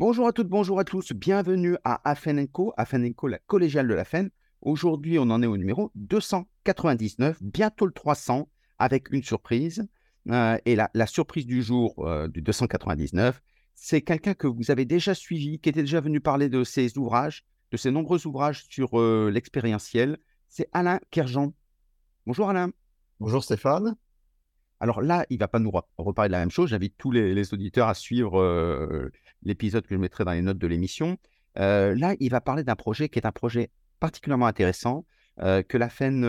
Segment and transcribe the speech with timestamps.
[0.00, 4.30] Bonjour à toutes, bonjour à tous, bienvenue à Afenenco, Afenenco, la collégiale de la FEN.
[4.62, 9.86] Aujourd'hui, on en est au numéro 299, bientôt le 300, avec une surprise.
[10.30, 13.42] Euh, et la, surprise du jour euh, du 299,
[13.74, 17.44] c'est quelqu'un que vous avez déjà suivi, qui était déjà venu parler de ses ouvrages,
[17.70, 20.16] de ses nombreux ouvrages sur euh, l'expérientiel.
[20.48, 21.52] C'est Alain Kerjean.
[22.24, 22.70] Bonjour Alain.
[23.18, 23.96] Bonjour Stéphane.
[24.80, 26.70] Alors là, il ne va pas nous reparler de la même chose.
[26.70, 29.12] J'invite tous les, auditeurs à suivre euh,
[29.42, 31.18] l'épisode que je mettrai dans les notes de l'émission.
[31.58, 35.04] Euh, là, il va parler d'un projet qui est un projet particulièrement intéressant,
[35.40, 36.24] euh, que la FEN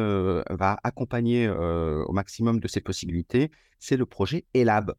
[0.49, 3.51] va accompagner au maximum de ses possibilités.
[3.79, 4.93] C'est le projet ELAB.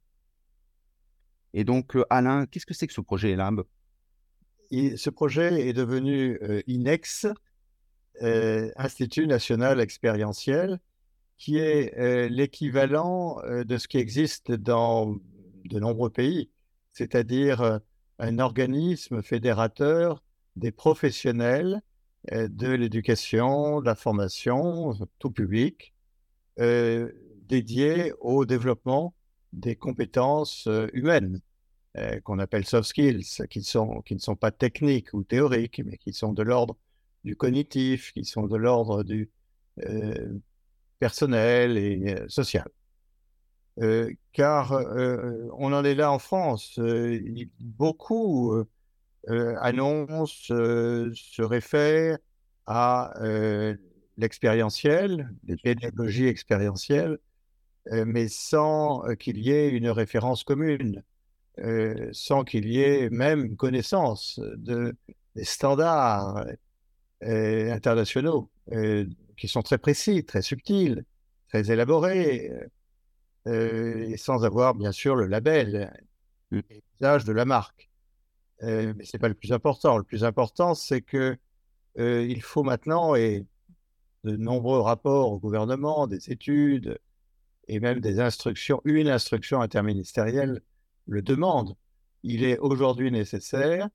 [1.52, 3.65] Et donc, Alain, qu'est-ce que c'est que ce projet ELAB?
[4.71, 7.27] Ce projet est devenu INEX,
[8.23, 10.80] Institut national expérientiel,
[11.42, 15.16] qui est euh, l'équivalent euh, de ce qui existe dans
[15.65, 16.51] de nombreux pays,
[16.92, 17.78] c'est-à-dire euh,
[18.20, 20.23] un organisme fédérateur
[20.54, 21.82] des professionnels
[22.30, 25.93] de l'éducation, de la formation, tout public,
[26.57, 29.12] dédié au développement
[29.52, 31.40] des compétences humaines
[32.23, 36.45] qu'on appelle soft skills, qui, ne sont pas techniques ou théoriques, mais qui sont de
[36.45, 36.77] l'ordre
[37.24, 39.30] du cognitif, qui sont de l'ordre du
[41.03, 42.69] personnel et euh, social.
[43.81, 46.79] Euh, car euh, on en est là en France.
[47.59, 48.55] beaucoup
[49.27, 52.19] annoncent, se réfèrent
[52.67, 53.15] à
[54.17, 57.19] l'expérientiel, les pédagogies expérientielles,
[57.91, 61.03] mais sans qu'il y ait une référence commune,
[62.13, 64.95] sans qu'il y ait même une connaissance de,
[65.34, 66.45] des standards
[67.23, 68.50] internationaux
[69.37, 71.05] qui sont très précis, très subtils,
[71.53, 72.66] très élaborés, euh,
[73.49, 75.93] euh, et sans avoir bien sûr le label,
[76.50, 77.91] l'usage de la marque.
[78.62, 79.99] Euh, mais ce n'est pas le plus important.
[79.99, 81.37] Le plus important, c'est que
[81.97, 83.45] il faut maintenant, et
[84.25, 86.99] de nombreux rapports au gouvernement, des études,
[87.69, 90.62] et même des instructions, une instruction interministérielle
[91.06, 91.77] le demande.
[92.23, 93.91] Il est aujourd'hui nécessaire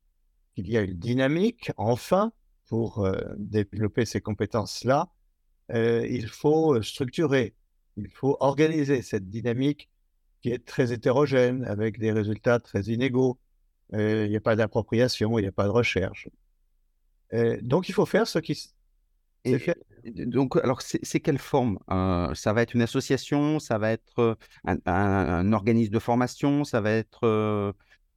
[0.53, 2.31] qu'il y ait une dynamique, enfin,
[2.67, 5.09] pour développer ces compétences-là,
[5.73, 7.53] euh, il faut euh, structurer,
[7.97, 9.89] il faut organiser cette dynamique
[10.41, 13.37] qui est très hétérogène, avec des résultats très inégaux.
[13.93, 16.29] Euh, il n'y a pas d'appropriation, il n'y a pas de recherche.
[17.61, 18.73] donc, il faut faire ce qui
[19.43, 19.77] et, fait.
[20.05, 21.79] Donc, alors, c'est quelle forme
[22.33, 27.73] Ça va être une association, ça va être un, organisme de formation, ça va être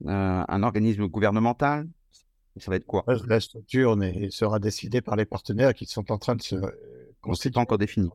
[0.06, 1.88] un organisme gouvernemental?
[2.56, 3.04] Ça va être quoi?
[3.26, 3.96] La structure
[4.30, 6.56] sera décidée par les partenaires qui sont en train de se
[7.34, 8.10] c'est pas encore défini.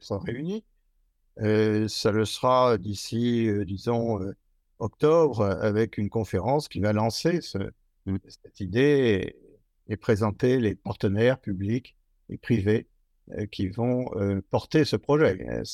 [0.00, 0.64] Sont réunies.
[1.42, 4.34] Euh, ça le sera d'ici, euh, disons, euh,
[4.78, 9.34] octobre, avec une conférence qui va lancer cette idée
[9.88, 11.96] et, présenter les partenaires publics
[12.28, 12.86] et privés
[13.50, 14.08] qui vont
[14.48, 15.64] porter ce projet.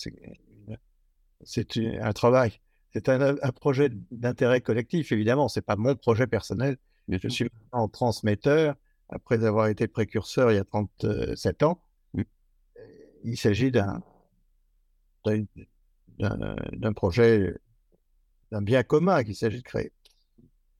[1.45, 2.59] C'est un travail,
[2.95, 5.49] c'est un, projet d'intérêt collectif, évidemment.
[5.49, 6.79] C'est pas mon projet personnel.
[7.09, 8.75] Je suis en transmetteur
[9.11, 11.79] après avoir été précurseur il y a 37 ans
[13.27, 14.03] il s'agit d'un
[16.19, 17.53] d'un projet,
[18.53, 19.93] d'un bien commun qu'il s'agit de créer.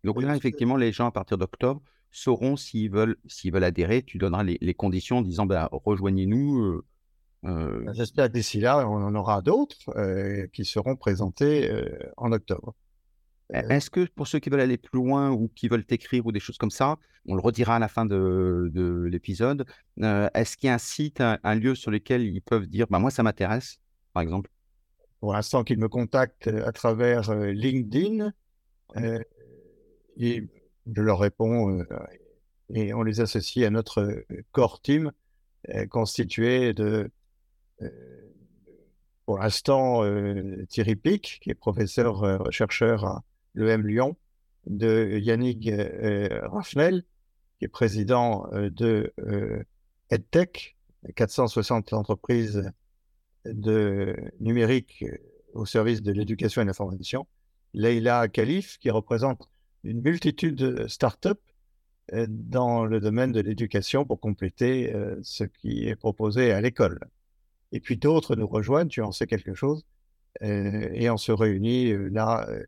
[0.05, 4.03] Donc là, effectivement, les gens, à partir d'octobre, sauront s'ils veulent, s'ils veulent adhérer.
[4.03, 6.61] Tu donneras les, conditions en disant bah, rejoignez-nous.
[6.61, 6.85] Euh,
[7.45, 7.93] euh.
[7.93, 11.69] J'espère que d'ici là, on en aura d'autres euh, qui seront présentés
[12.17, 12.75] en octobre.
[13.55, 16.33] E est-ce que pour ceux qui veulent aller plus loin ou qui veulent t'écrire ou
[16.33, 16.97] des choses comme ça,
[17.27, 19.67] on le redira à la fin de, l'épisode,
[20.03, 22.99] euh, est-ce qu'il y a un site, un, lieu sur lequel ils peuvent dire bah,
[22.99, 23.79] moi ça m'intéresse,
[24.13, 24.51] par exemple?
[25.21, 28.33] Pour l'instant, qu'ils me contactent à travers euh, LinkedIn
[28.97, 29.23] euh,
[30.17, 30.45] et
[30.93, 31.85] je leur réponds
[32.73, 35.13] et on les associe à notre core team
[35.91, 37.11] constitué de,
[39.25, 40.03] pour l'instant,
[40.69, 43.25] Thierry Pic, qui est professeur chercheur à
[43.57, 44.17] l'EM Lyon,
[44.67, 47.05] de Yannick euh, Raffnel,
[47.59, 49.63] qui est président euh, de euh,
[50.11, 50.77] EdTech,
[51.15, 52.71] 460 entreprises
[53.45, 55.05] de numérique
[55.55, 57.27] au service de l'éducation et de l'information.
[57.75, 59.49] Leïla Khalif, qui représente
[59.85, 61.31] une multitude de startups
[62.29, 64.93] dans le domaine de l'éducation pour compléter
[65.23, 66.99] ce qui est proposé à l'école.
[67.71, 69.85] Et puis d'autres nous rejoignent, tu en sais quelque chose,
[70.41, 72.65] et on se réunit là euh,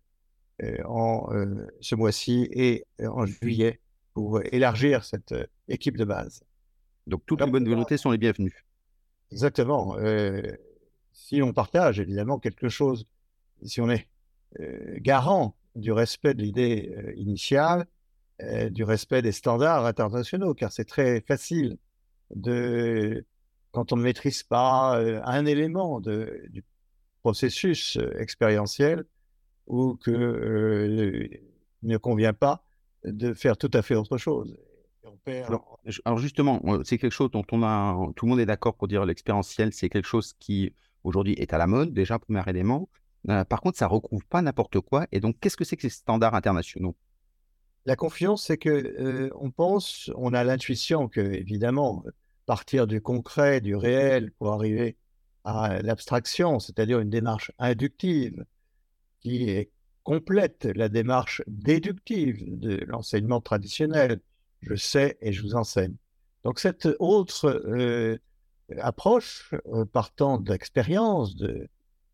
[0.85, 3.81] en euh, ce mois-ci et euh, en juillet
[4.15, 5.35] pour élargir cette
[5.69, 6.43] équipe de base.
[7.07, 8.65] Donc toutes les bonnes volontés sont les bienvenues.
[9.31, 9.97] Exactement.
[11.13, 13.07] si on partage évidemment quelque chose,
[13.63, 14.09] si on est
[14.97, 17.87] garant du respect de l'idée initiale,
[18.71, 21.77] du respect des standards internationaux, car c'est très facile
[22.35, 23.25] de,
[23.71, 26.65] quand on ne maîtrise pas un élément de, du
[27.23, 29.05] processus expérientiel
[29.69, 31.31] ou que
[31.83, 32.65] ne convient pas
[33.05, 34.57] de faire tout à fait autre chose.
[35.27, 39.05] Alors, justement, c'est quelque chose dont on a, tout le monde est d'accord pour dire
[39.05, 40.73] l'expérientiel, c'est quelque chose qui
[41.05, 42.89] aujourd'hui est à la mode, déjà, premier élément.
[43.29, 45.07] Euh, par contre, ça ne recouvre pas n'importe quoi.
[45.13, 46.95] Et donc, qu'est-ce que c'est que ces standards internationaux?
[47.85, 52.05] La confiance, c'est que euh, on pense, on a l'intuition que, évidemment,
[52.47, 54.97] partir du concret, du réel, pour arriver
[55.45, 58.45] à l'abstraction, c'est-à-dire une démarche inductive
[59.21, 59.69] qui
[60.05, 64.21] complète la démarche déductive de l'enseignement traditionnel.
[64.63, 65.95] Je sais et je vous enseigne.
[66.45, 68.17] Donc cette autre euh,
[68.79, 71.37] approche, euh, partant d'expérience,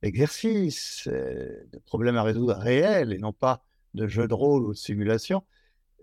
[0.02, 3.62] d'exercice, euh, de problèmes à résoudre réels et non pas
[3.94, 5.44] de jeux de rôle ou de simulation,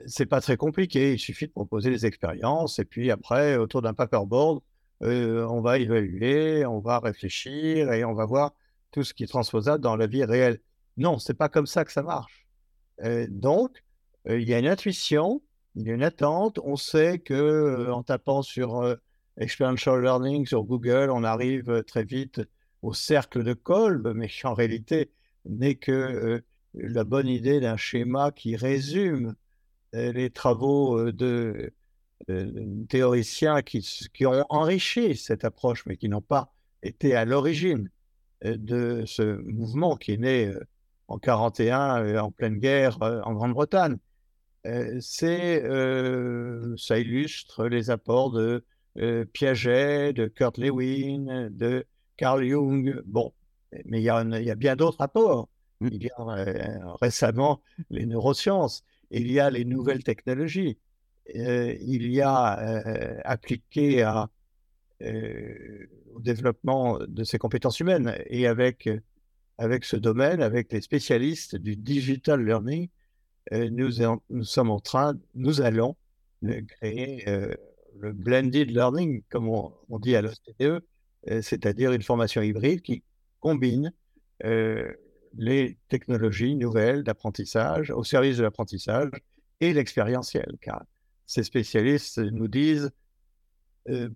[0.06, 1.14] c'est pas très compliqué.
[1.14, 4.62] Il suffit de proposer des expériences et puis après, autour d'un paperboard,
[5.02, 8.54] on va évaluer, on va réfléchir et on va voir
[8.92, 10.62] tout ce qui est transposable dans la vie réelle.
[11.02, 12.46] Non, c'est pas comme ça que ça marche.
[13.30, 13.84] donc,
[14.30, 15.42] il y a une intuition,
[15.74, 16.60] il y a une attente.
[16.64, 18.98] On sait que en tapant sur
[19.38, 22.42] experiential learning sur Google, on arrive très vite
[22.84, 25.10] au cercle de Kolb, mais en réalité
[25.46, 26.44] n'est que
[26.76, 29.34] la bonne idée d'un schéma qui résume
[29.94, 31.74] les travaux de
[32.90, 33.80] théoriciens qui,
[34.14, 36.54] qui, ont enrichi cette approche, mais qui n'ont pas
[36.84, 37.90] été à l'origine
[38.44, 40.54] de ce mouvement qui est né
[41.12, 43.98] en 41 euh, en pleine guerre euh, en Grande-Bretagne.
[44.66, 45.64] Euh, c'est,
[46.78, 48.64] ça illustre les apports de
[49.34, 51.86] Piaget, de Kurt Lewin, de
[52.18, 53.02] Carl Jung.
[53.06, 53.34] Bon,
[53.86, 55.50] mais il y a, il y a bien d'autres apports.
[55.80, 55.88] Mmh.
[55.92, 60.78] Il y a récemment les neurosciences, il y a les nouvelles technologies,
[61.34, 62.52] il y a
[63.26, 64.30] appliqué à,
[65.02, 68.88] au développement de ces compétences humaines et avec
[69.62, 72.90] avec ce domaine, avec les spécialistes du digital learning,
[73.54, 75.96] euh, nous, sommes en train, nous allons
[76.68, 77.54] créer euh,
[78.00, 80.84] le blended learning, comme on, dit à l'OCDE,
[81.30, 83.04] euh, c'est-à-dire une formation hybride qui
[83.40, 83.94] combine
[85.38, 89.12] les technologies nouvelles d'apprentissage au service de l'apprentissage
[89.60, 90.84] et l'expérientiel, car
[91.28, 92.90] ces spécialistes nous disent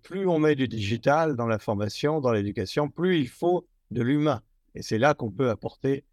[0.02, 4.42] plus on met du digital dans la formation, dans l'éducation, plus il faut de l'humain.
[4.76, 6.04] Et c'est là qu'on peut apporter,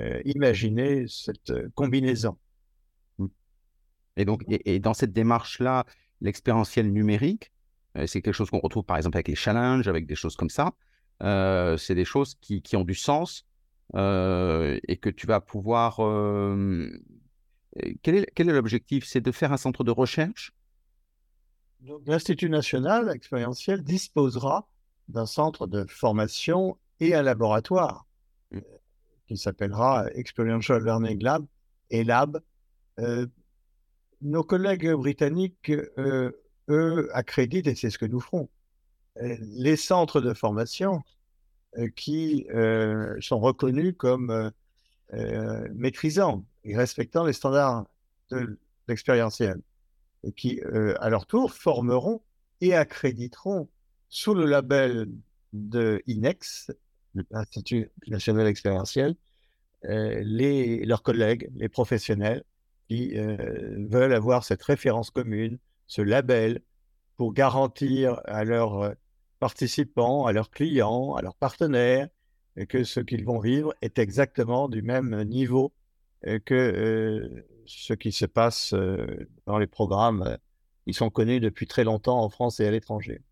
[0.00, 2.36] euh, imaginer cette euh, combinaison.
[3.18, 3.26] Mmh.
[4.16, 5.86] Et donc, et, dans cette démarche-là,
[6.20, 7.52] l'expérientiel numérique,
[7.96, 10.50] euh, c'est quelque chose qu'on retrouve par exemple avec les challenges, avec des choses comme
[10.50, 10.72] ça.
[11.20, 13.46] c'est des choses qui, qui, ont du sens
[13.94, 15.96] et que tu vas pouvoir.
[18.02, 19.04] quel est, quel est l'objectif?
[19.06, 20.52] C'est de faire un centre de recherche?
[22.06, 24.68] L'Institut national expérientiel disposera
[25.08, 28.07] d'un centre de formation et un laboratoire
[29.28, 31.44] qui s'appellera Experiential Learning Lab
[31.90, 32.40] et Lab.
[32.98, 33.26] Euh,
[34.22, 36.32] nos collègues britanniques, euh,
[36.68, 38.48] eux, accréditent, et c'est ce que nous ferons,
[39.22, 41.02] euh, les centres de formation
[41.94, 42.46] qui
[43.20, 44.50] sont reconnus comme
[45.74, 47.86] maîtrisant et respectant les standards
[48.30, 48.58] de
[48.88, 49.60] l'expérientiel,
[50.24, 50.62] et qui,
[50.98, 52.22] à leur tour, formeront
[52.62, 53.68] et accréditeront
[54.08, 55.08] sous le label
[55.52, 56.72] de INEX,
[57.30, 59.16] l'Institut national expérientiel,
[59.84, 62.44] euh, les, leurs collègues, les professionnels,
[62.88, 63.36] qui euh,
[63.88, 66.62] veulent avoir cette référence commune, ce label,
[67.16, 68.94] pour garantir à leurs euh,
[69.40, 72.08] participants, à leurs clients, à leurs partenaires,
[72.68, 75.72] que ce qu'ils vont vivre est exactement du même niveau
[76.44, 78.74] que ce qui se passe
[79.46, 80.38] dans les programmes
[80.84, 83.22] qui sont connus depuis très longtemps en France et à l'étranger.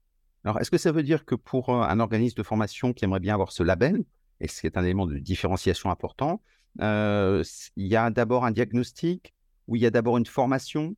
[0.46, 3.34] Alors, est-ce que ça veut dire que pour un organisme de formation qui aimerait bien
[3.34, 4.04] avoir ce label,
[4.38, 6.40] et ce qui est un élément de différenciation important,
[6.78, 7.42] il
[7.78, 9.34] y a d'abord un diagnostic
[9.66, 10.94] ou il y a d'abord une formation?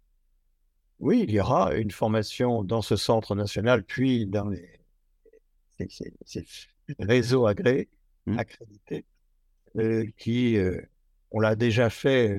[1.01, 4.69] Oui, il y aura une formation dans ce centre national, puis dans les
[6.99, 7.89] réseaux agréés,
[8.27, 8.39] mmh.
[8.39, 9.07] accrédités,
[10.19, 10.59] qui,
[11.31, 12.39] on l'a déjà fait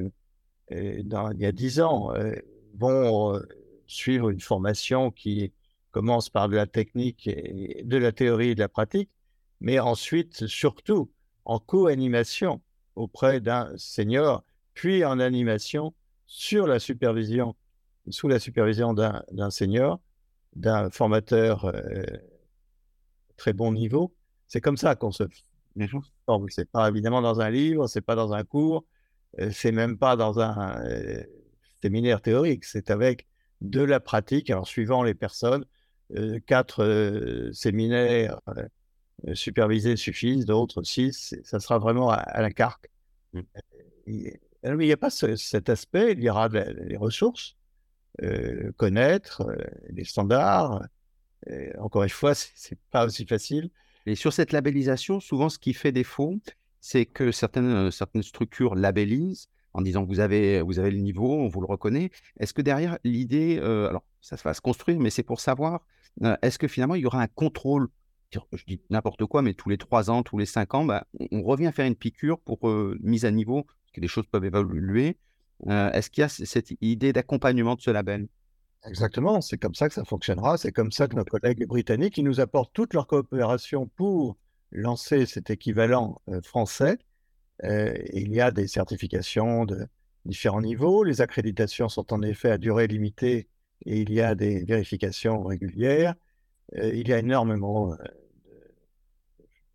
[1.06, 2.14] dans, il y a dix ans,
[2.76, 3.42] vont
[3.88, 5.52] suivre une formation qui
[6.00, 9.10] commence par de la technique et de la théorie et de la pratique,
[9.60, 11.12] mais ensuite, surtout,
[11.44, 12.62] en co-animation
[12.96, 15.94] auprès d'un senior, puis en animation
[16.26, 17.54] sur la supervision,
[18.08, 20.00] sous la supervision d'un senior,
[20.56, 22.06] d'un formateur euh,
[23.36, 24.16] très bon niveau.
[24.48, 25.24] C'est comme ça qu'on se
[26.26, 26.48] forme.
[26.48, 28.86] C'est pas évidemment dans un livre, c'est pas dans un cours,
[29.42, 31.24] euh, c'est même pas dans un euh,
[31.82, 33.28] séminaire théorique, c'est avec
[33.60, 34.50] de la pratique.
[34.50, 35.66] Alors, suivant les personnes,
[36.46, 41.36] quatre euh, séminaires euh, supervisés suffisent, d'autres six.
[41.44, 42.88] Ça sera vraiment à, la carte.
[43.34, 43.42] Mmh.
[44.08, 47.56] il n'y a pas cet aspect, il y aura les ressources,
[48.78, 49.46] connaître
[49.90, 50.88] les standards.
[51.78, 53.70] encore une fois, c'est pas aussi facile.
[54.08, 56.40] Et sur cette labellisation, souvent, ce qui fait défaut,
[56.82, 61.48] c'est que certaines, certaines structures labellisent en disant vous avez, vous avez le niveau, on
[61.48, 62.10] vous le reconnaît.
[62.40, 65.82] Est-ce que derriire l'idée, alors ça va se construire, mais c'est pour savoir,
[66.42, 67.88] est-ce que finalement il y aura un contrôle?
[68.32, 71.42] Je dis n'importe quoi, mais tous les trois ans, tous les cinq ans, bah, on
[71.42, 72.60] revient faire une piqûre pour
[73.02, 75.18] mise à niveau, parce que les choses peuvent évoluer.
[75.68, 78.28] Est-ce qu'il y a cette idée d'accompagnement de ce label?
[78.86, 80.58] Exactement, c'est comme ça que ça fonctionnera.
[80.58, 84.38] C'est comme ça que nos collègues britanniques, qui nous apportent toute leur coopération pour
[84.72, 87.00] lancer cet équivalent français,
[87.64, 89.88] il y a des certifications de
[90.26, 91.04] différents niveaux.
[91.04, 93.48] Les accréditations sont en effet à durée limitée
[93.86, 96.16] et il y a des vérifications régulières.
[96.76, 97.98] il y a énormément de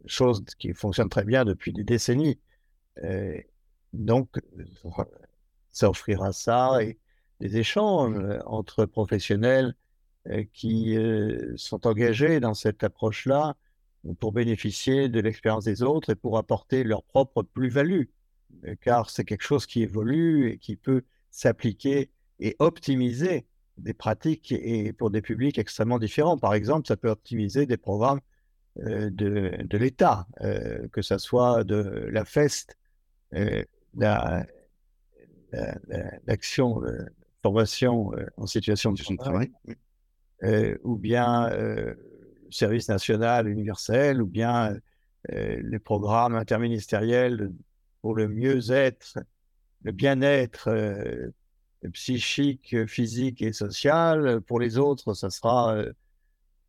[0.06, 2.38] choses qui fonctionnent très bien depuis des décennies.
[3.92, 4.28] donc,
[5.72, 6.98] ça offrira ça et
[7.40, 9.74] des échanges entre professionnels
[10.52, 10.96] qui
[11.56, 13.56] sont engagés dans cette approche-là
[14.18, 18.04] pour bénéficier de l'expérience des autres et pour apporter leur propre plus-value,
[18.66, 23.46] euh, car c'est quelque chose qui évolue et qui peut s'appliquer et optimiser
[23.78, 26.38] des pratiques et pour des publics extrêmement différents.
[26.38, 28.20] Par exemple, ça peut optimiser des programmes
[28.80, 32.76] euh, de, de l'État, euh, que ce soit de la FEST,
[36.26, 37.08] l'action de
[37.42, 39.50] formation en situation de travail,
[40.84, 41.50] ou bien
[42.54, 44.76] service national universel ou bien
[45.32, 47.50] euh, les programmes interministériels
[48.00, 49.18] pour le mieux-être,
[49.82, 51.30] le bien-être euh,
[51.92, 54.40] psychique, physique et social.
[54.42, 55.76] Pour les autres, ça sera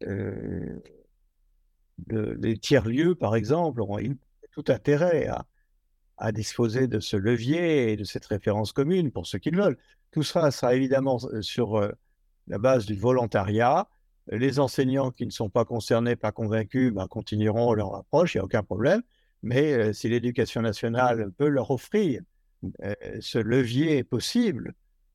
[0.03, 0.79] euh,
[2.09, 3.99] les tiers-lieux, par exemple, auront
[4.51, 5.45] tout intérêt à,
[6.17, 9.77] à, disposer de ce levier et de cette référence commune pour ceux qui le veulent.
[10.11, 11.91] Tout ça sera évidemment sur
[12.47, 13.87] la base du volontariat
[14.27, 18.41] les enseignants qui ne sont pas concernés, pas convaincus, ben, continueront leur approche, il n'y
[18.41, 19.01] a aucun problème.
[19.43, 22.21] Mais euh, si l'éducation nationale peut leur offrir
[22.83, 24.73] euh, ce levier possible,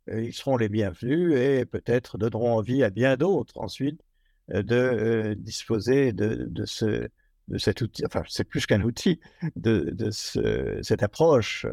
[0.09, 4.01] euh, ils seront les bienvenus et peut-être donneront envie à bien d'autres ensuite
[4.49, 7.07] de disposer de, ce,
[7.47, 9.21] de cet outil, enfin c'est plus qu'un outil,
[9.55, 10.11] de, de
[10.83, 11.67] cette approche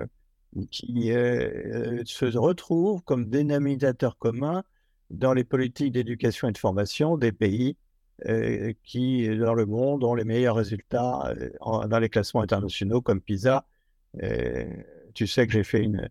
[0.69, 4.63] qui se retrouve comme dénominateur commun
[5.09, 7.77] dans les politiques d'éducation et de formation des pays
[8.27, 13.21] euh, qui, dans le monde, ont les meilleurs résultats euh, dans les classements internationaux comme
[13.21, 13.65] PISA.
[15.13, 16.09] tu sais que j'ai fait une.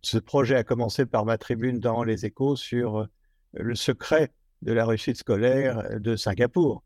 [0.00, 3.06] Ce projet a commencé par ma tribune dans les échos sur euh,
[3.52, 6.82] le secret de la réussite scolaire de Singapour.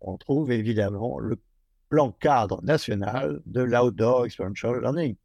[0.00, 1.38] on trouve évidemment le
[1.90, 5.16] plan cadre national de l'outdoor experiential learning.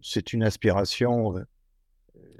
[0.00, 1.34] C'est une aspiration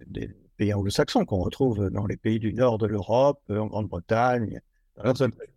[0.06, 4.60] des, pays anglo-saxons qu'on retrouve dans les pays du nord de l'Europe, euh, en Grande-Bretagne.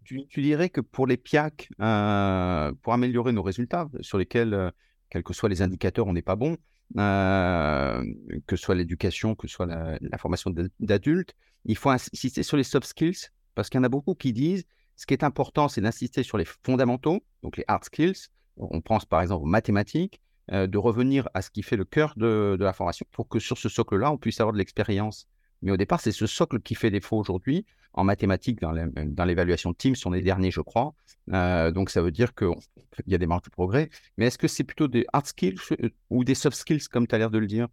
[0.04, 4.72] Tu, dirais que pour les PIAC, euh, pour améliorer nos résultats, sur lesquels, euh,
[5.10, 6.58] quels que soient les indicateurs, on n'est pas bon,
[6.96, 11.36] que ce soit l'éducation, que ce soit la, formation d'adultes,
[11.66, 14.66] il faut insister sur les soft skills, parce qu'il y en a beaucoup qui disent
[14.96, 18.30] ce qui est important, c'est d'insister sur les fondamentaux, donc les hard skills.
[18.58, 22.14] On pense par exemple aux mathématiques, euh, de revenir à ce qui fait le cœur
[22.16, 25.28] de, la formation pour que sur ce socle-là, on puisse avoir de l'expérience.
[25.62, 27.66] Mais au départ, c'est ce socle qui fait défaut aujourd'hui.
[27.94, 30.94] En mathématiques, dans l'évaluation de Teams, on est dernier, je crois.
[31.34, 32.54] Euh, donc, ça veut dire qu'il
[33.08, 33.90] y a des marges de progrès.
[34.18, 37.16] Mais est-ce que c'est plutôt des hard skills euh, ou des soft skills, comme tu
[37.16, 37.68] as l'air de le dire?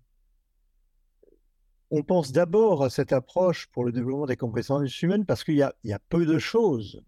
[1.90, 5.88] On pense d'abord à cette approche pour le développement des compétences humaines parce qu'il y,
[5.88, 7.02] y, a peu de choses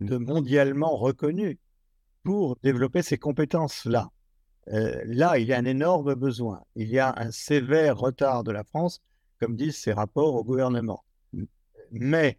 [0.00, 1.58] de mondialement reconnues
[2.22, 4.10] pour développer ces compétences-là.
[4.72, 6.62] Euh, là, il y a un énorme besoin.
[6.74, 9.00] Il y a un sévère retard de la France,
[9.40, 11.04] comme disent ses rapports au gouvernement.
[11.92, 12.38] Mais,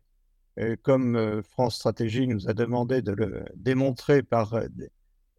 [0.59, 4.59] euh, comme euh, France Stratégie nous a demandé de le démontrer par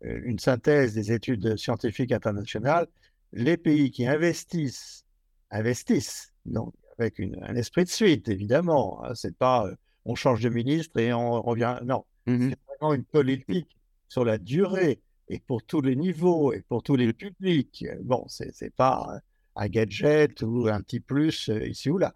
[0.00, 2.87] une synthèse des études scientifiques internationales,
[3.33, 5.04] les pays qui investissent,
[5.50, 9.04] investissent, donc avec un esprit de suite, évidemment.
[9.04, 9.68] Hein, c'est pas
[10.04, 11.78] on change de ministre et on revient.
[11.85, 13.76] Non, mmh c'est vraiment une politique
[14.09, 17.85] sur la durée et pour tous les niveaux et pour tous les publics.
[18.02, 19.20] Bon, ce n'est pas
[19.56, 22.14] un gadget ou un petit plus euh, ici ou là.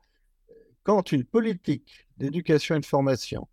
[0.85, 3.49] Quand une politique d'éducation et de formation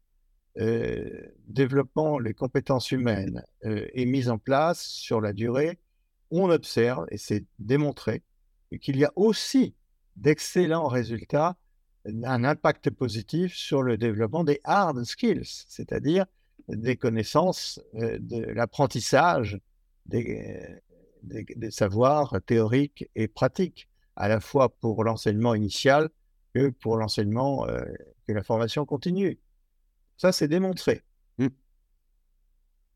[0.60, 5.80] euh, développant les compétences humaines euh, est mise en place sur la durée,
[6.32, 8.24] on observe, et c'est démontré,
[8.82, 9.76] qu'il y a aussi
[10.16, 11.58] d'excellents résultats,
[12.06, 16.26] un impact positif sur le développement des hard skills, c'est-à-dire
[16.70, 19.60] des connaissances, de l'apprentissage
[20.06, 20.82] des,
[21.24, 26.10] des, savoirs théoriques et pratiques, à la fois pour l'enseignement initial
[26.54, 27.66] que pour l'enseignement,
[28.28, 29.40] que la formation continue.
[30.18, 31.02] Ça, c'est démontré.
[31.38, 31.48] Mmh.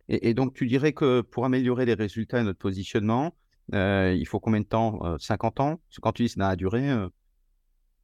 [0.10, 3.36] Et, donc, tu dirais que pour améliorer les résultats et notre positionnement,
[3.72, 5.80] il faut combien de temps 50 ans?
[6.02, 6.90] Quand tu dis que ça a duré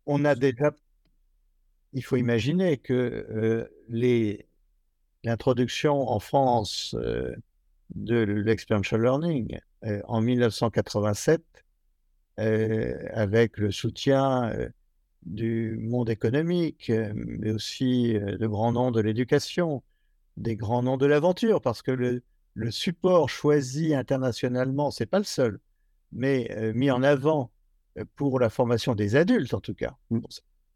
[0.05, 0.71] On a déjà.
[1.93, 3.67] Il faut imaginer que
[5.23, 6.95] l'introduction en France
[7.95, 9.59] de l'experiential learning
[10.05, 11.41] en 1987,
[12.37, 14.51] avec le soutien
[15.23, 19.83] du monde économique, mais aussi de grands noms de l'éducation,
[20.37, 22.23] des grands noms de l'aventure, parce que le,
[22.71, 25.59] support choisi internationalement, c'est pas le seul,
[26.11, 27.51] mais mis en avant
[28.15, 29.95] pour la formation des adultes en tout cas.
[30.09, 30.19] Mmh.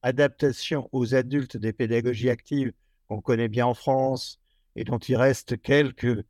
[0.01, 2.73] Adaptation aux adultes des pédagogies actives
[3.22, 4.39] connaît bien en France
[4.75, 6.25] et dont il reste quelques,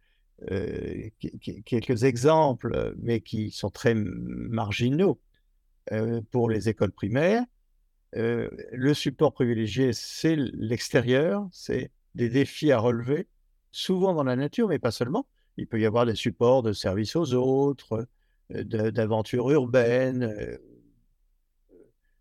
[1.65, 5.19] quelques exemples, mais qui sont très marginaux
[6.31, 7.45] pour les écoles primaires.
[8.13, 13.27] le support privilégié, c'est l'extérieur, c'est des défis à relever,
[13.71, 15.25] souvent dans la nature, mais pas seulement.
[15.57, 18.07] Il peut y avoir des supports de service aux autres,
[18.51, 20.57] euh, d'aventures urbaines, euh,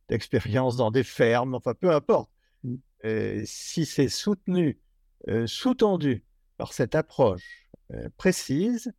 [0.09, 2.31] d'expériences dans des fermes, enfin peu importe.
[3.05, 4.79] Euh, si c'est soutenu,
[5.47, 6.25] sous-tendu
[6.57, 7.69] par cette approche
[8.17, 8.93] précise,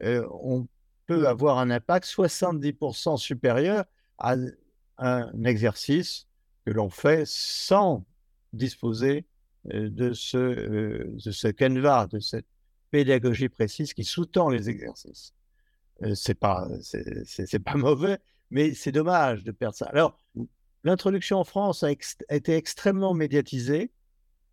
[0.00, 0.68] on
[1.06, 3.84] peut avoir un impact 70% supérieur
[4.18, 4.36] à
[4.98, 6.28] un exercice
[6.64, 8.04] que l'on fait sans
[8.52, 9.24] disposer
[9.64, 12.46] de ce, de canevas, de cette
[12.90, 15.34] pédagogie précise qui sous-tend les exercices.
[16.14, 18.18] c'est pas, c'est pas mauvais,
[18.50, 19.86] mais c'est dommage de perdre ça.
[19.86, 20.16] Alors,
[20.84, 23.90] l'introduction en France a, été extrêmement médiatisée,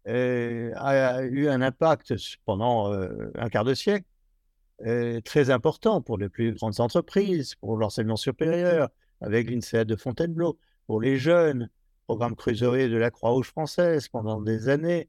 [0.05, 2.13] a eu un impact
[2.45, 4.07] pendant un quart de siècle
[5.23, 8.89] très important pour les plus grandes entreprises, pour l'enseignement supérieur,
[9.21, 11.69] avec l'INSEAD de Fontainebleau, pour les jeunes,
[12.05, 15.07] programme Crusoe de la Croix-Rouge française pendant des années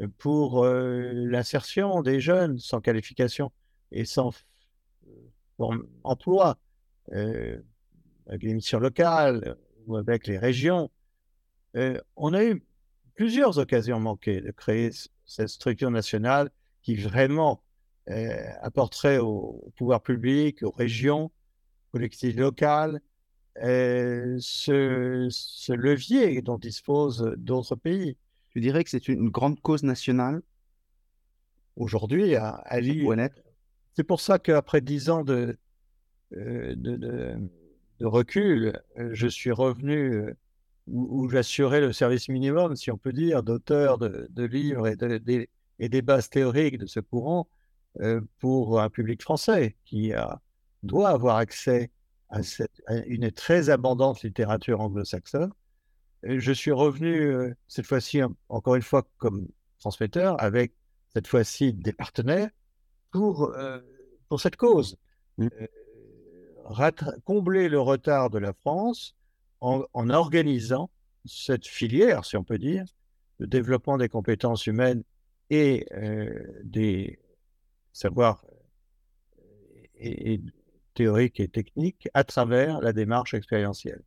[0.00, 3.50] euh, pour euh, l'insertion des jeunes sans qualification
[3.90, 4.30] et sans
[5.60, 6.58] euh, emploi,
[7.10, 9.56] avec les missions locales
[9.86, 10.90] ou avec les régions.
[12.16, 12.62] on a eu
[13.14, 14.90] plusieurs occasions manquées de créer
[15.26, 16.50] cette structure nationale
[16.82, 17.62] qui vraiment
[18.62, 23.00] apporterait au pouvoir public, aux régions, aux collectivités locales,
[23.56, 28.16] ce, levier dont disposent d'autres pays.
[28.50, 30.42] Tu dirais que c'est une grande cause nationale?
[31.76, 32.80] Aujourd'hui, à, à
[33.94, 35.56] C'est pour ça qu'après dix ans de,
[36.30, 37.36] de, de,
[38.04, 40.34] recul, je suis revenu
[40.86, 46.02] où, j'assurais le service minimum, si on peut dire, d'auteurs de, livres et, et, des
[46.02, 47.48] bases théoriques de ce courant
[48.40, 50.40] pour un public français qui a,
[50.84, 51.90] doit avoir accès
[52.28, 52.40] à,
[53.06, 55.52] une très abondante littérature anglo-saxonne.
[56.22, 60.72] Je suis revenu euh, cette fois-ci, encore une fois, comme transmetteur, avec
[61.12, 62.48] cette fois-ci des partenaires
[63.10, 63.80] pour, euh,
[64.28, 64.96] pour cette cause.
[65.38, 65.48] Mmh.
[66.64, 66.90] Euh,
[67.24, 69.14] combler le retard de la France
[69.60, 70.90] en, organisant
[71.24, 72.84] cette filière, si on peut dire,
[73.40, 75.02] de développement des compétences humaines
[75.50, 75.86] et
[76.64, 77.18] des
[77.92, 78.44] savoirs
[79.96, 80.40] et, et
[80.94, 84.02] théorique et technique à travers la démarche expérientielle.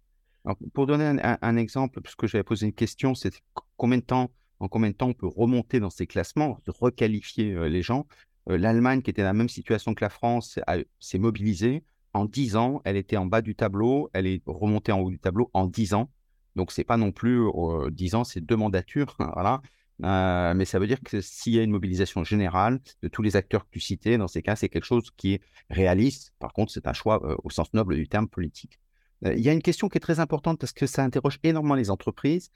[0.74, 3.34] pour donner un, exemple, puisque j'avais posé une question, c'est
[3.76, 7.68] combien de temps, en combien de temps on peut remonter dans ces classements, requalifier euh,
[7.68, 8.08] les gens.
[8.50, 10.60] Euh, L'Allemagne, qui était dans la même situation que la France,
[11.00, 11.84] s'est mobilisée.
[12.18, 15.20] En 10 ans, elle était en bas du tableau, elle est remontée en haut du
[15.20, 16.10] tableau en 10 ans.
[16.56, 17.44] Donc, c'est pas non plus
[17.92, 19.16] 10 euh, ans, c'est deux mandatures.
[19.36, 19.62] voilà.
[20.04, 23.36] Euh, mais ça veut dire que s'il y a une mobilisation générale de tous les
[23.36, 26.34] acteurs que tu citais, dans ces cas, c'est quelque chose qui est réaliste.
[26.40, 28.80] Par contre, c'est un choix euh, au sens noble du terme politique.
[29.24, 31.76] Euh, il y a une question qui est très importante parce que ça interroge énormément
[31.76, 32.50] les entreprises.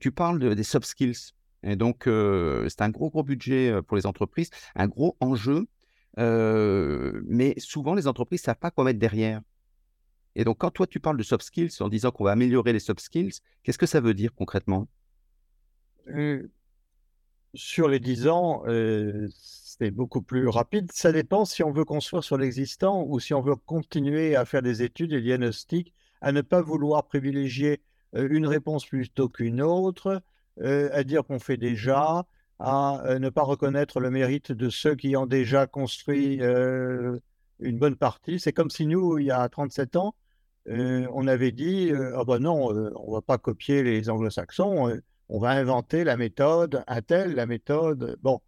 [0.00, 1.34] tu parles des soft skills.
[1.62, 5.66] Et donc, c'est un gros, gros budget pour les entreprises, un gros enjeu.
[6.16, 9.40] Mais souvent, les entreprises ne savent pas quoi mettre derrière.
[10.36, 12.80] Et donc, quand toi, tu parles de soft skills en disant qu'on va améliorer les
[12.80, 14.88] soft skills, qu'est-ce que ça veut dire concrètement?
[17.54, 18.64] Sur les 10 ans,
[19.30, 20.90] c'est beaucoup plus rapide.
[20.92, 24.62] Ça dépend si on veut construire sur l'existant ou si on veut continuer à faire
[24.62, 27.80] des études et diagnostics, à ne pas vouloir privilégier
[28.12, 30.22] une réponse plutôt qu'une autre,
[30.60, 32.26] à dire qu'on fait déjà,
[32.58, 38.38] à ne pas reconnaître le mérite de ceux qui ont déjà construit une bonne partie.
[38.40, 40.14] C'est comme si nous, il y a 37 ans,
[40.66, 46.04] on avait dit ah ben non, on va pas copier les anglo-saxons, on va inventer
[46.04, 48.16] la méthode un tel, la méthode.
[48.22, 48.40] Bon,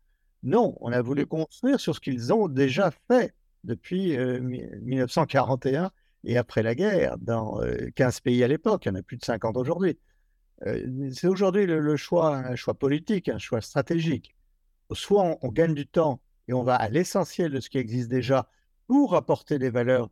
[0.42, 5.90] non, on a voulu construire sur ce qu'ils ont déjà fait depuis 1941
[6.24, 7.60] et après la guerre, dans
[7.94, 9.98] 15 pays à l'époque, il y en a plus de 50 aujourd'hui.
[11.12, 14.34] C'est aujourd'hui le, choix, un choix politique, un choix stratégique.
[14.92, 18.48] Soit on gagne du temps et on va à l'essentiel de ce qui existe déjà
[18.86, 20.10] pour apporter des valeurs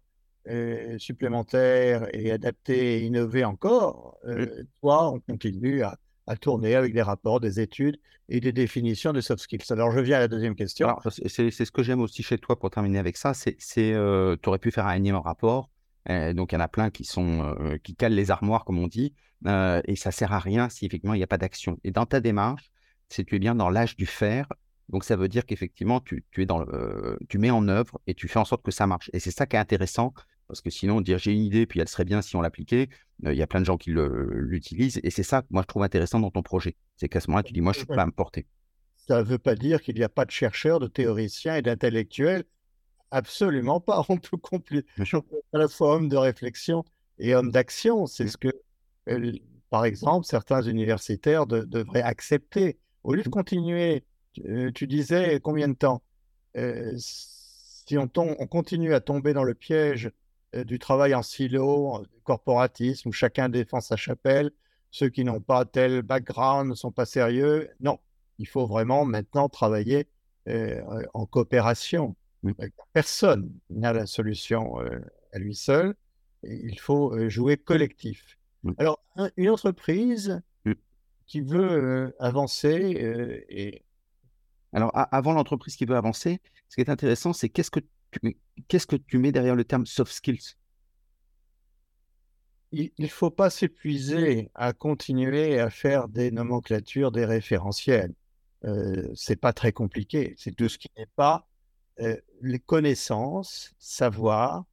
[0.49, 5.97] euh, supplémentaires et adapter et innover encore, euh, soit on continue à,
[6.41, 9.65] tourner avec des rapports, des études et des définitions de soft skills.
[9.71, 10.95] Alors je viens à la deuxième question.
[11.09, 14.59] C'est ce que j'aime aussi chez toi pour terminer avec ça, c'est euh, tu aurais
[14.59, 15.71] pu faire un énième rapport.
[16.09, 19.15] Donc il y en a plein qui sont qui calent les armoires comme on dit
[19.47, 21.79] et ça sert à rien si effectivement il n'y a pas d'action.
[21.85, 22.71] Et dans ta démarche,
[23.09, 24.49] c'est tu es bien dans l'âge du faire
[24.89, 26.65] donc, ça veut dire qu'effectivement, tu, es dans
[27.29, 29.11] tu mets en œuvre et tu fais en sorte que ça marche.
[29.13, 30.13] Et c'est ça qui est intéressant,
[30.47, 32.89] parce que sinon, dire j'ai une idée, puis elle serait bien si on l'appliquait,
[33.23, 35.01] il y a plein de gens qui l'utilisent.
[35.03, 36.77] Et c'est ça que moi, je trouve intéressant dans ton projet.
[36.97, 38.47] C'est qu'à ce moment-là, tu dis, moi, je suis prêt à me porter.
[38.97, 42.45] Ça ne veut pas dire qu'il n'y a pas de chercheurs, de théoriciens et d'intellectuels.
[43.15, 44.05] Absolument pas.
[44.09, 44.87] On peut compléter
[45.53, 46.85] à la fois homme de réflexion
[47.19, 48.07] et homme d'action.
[48.07, 48.29] C'est mmh.
[48.29, 48.49] ce que,
[49.71, 52.79] par exemple, certains universitaires devraient accepter.
[53.05, 54.05] Au lieu de continuer
[54.47, 56.03] euh, tu disais combien de temps?
[56.57, 60.11] Euh, Si on, on, continue à tomber dans le piège
[60.55, 64.51] euh, du travail en silo, du corporatisme, où chacun défend sa chapelle,
[64.91, 67.71] ceux qui n'ont pas tel background ne sont pas sérieux.
[67.81, 67.99] Non,
[68.39, 70.09] il faut vraiment maintenant travailler
[71.15, 72.17] en coopération.
[72.93, 74.77] Personne n'a la solution
[75.33, 75.95] à lui seul.
[76.43, 78.39] Il faut jouer collectif.
[78.79, 79.03] Alors,
[79.37, 80.41] une entreprise
[81.27, 83.83] qui veut avancer et
[84.75, 87.79] alors, avant l'entreprise qui veut avancer, ce qui est intéressant, c'est qu'est-ce que
[88.11, 90.57] tu, qu'est-ce que tu mets derrière le terme soft skills?
[92.73, 98.13] Il ne faut pas s'épuiser à continuer à faire des nomenclatures, des référentiels.
[98.65, 100.35] Euh, c'est pas très compliqué.
[100.37, 101.47] C'est tout ce qui n'est pas
[102.01, 104.65] euh, les connaissances, savoir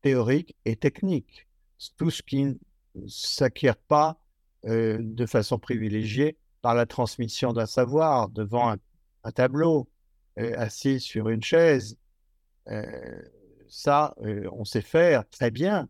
[0.00, 1.48] théoriques et techniques.
[1.96, 2.54] Tout ce qui ne
[3.08, 4.16] s'acquiert pas
[4.66, 8.76] euh, de façon privilégiée par la transmission d'un savoir devant
[9.24, 9.88] un tableau,
[10.38, 11.96] euh, assis sur une chaise.
[13.68, 14.14] Ça,
[14.52, 15.88] on sait faire très bien.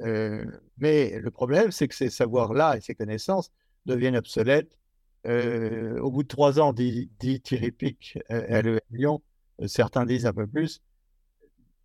[0.00, 3.52] mais le problème, c'est que ces savoirs-là et ces connaissances
[3.86, 4.76] deviennent obsolètes
[5.24, 7.10] au bout de trois ans, dit,
[7.42, 9.22] Thierry Pic à Lyon.
[9.66, 10.82] Certains disent un peu plus.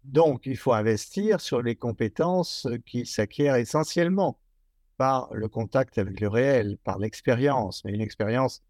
[0.04, 4.38] Donc, il faut investir sur les compétences qui s'acquièrent essentiellement
[4.98, 8.62] par le contact avec le réel, par l'expérience, mais une expérience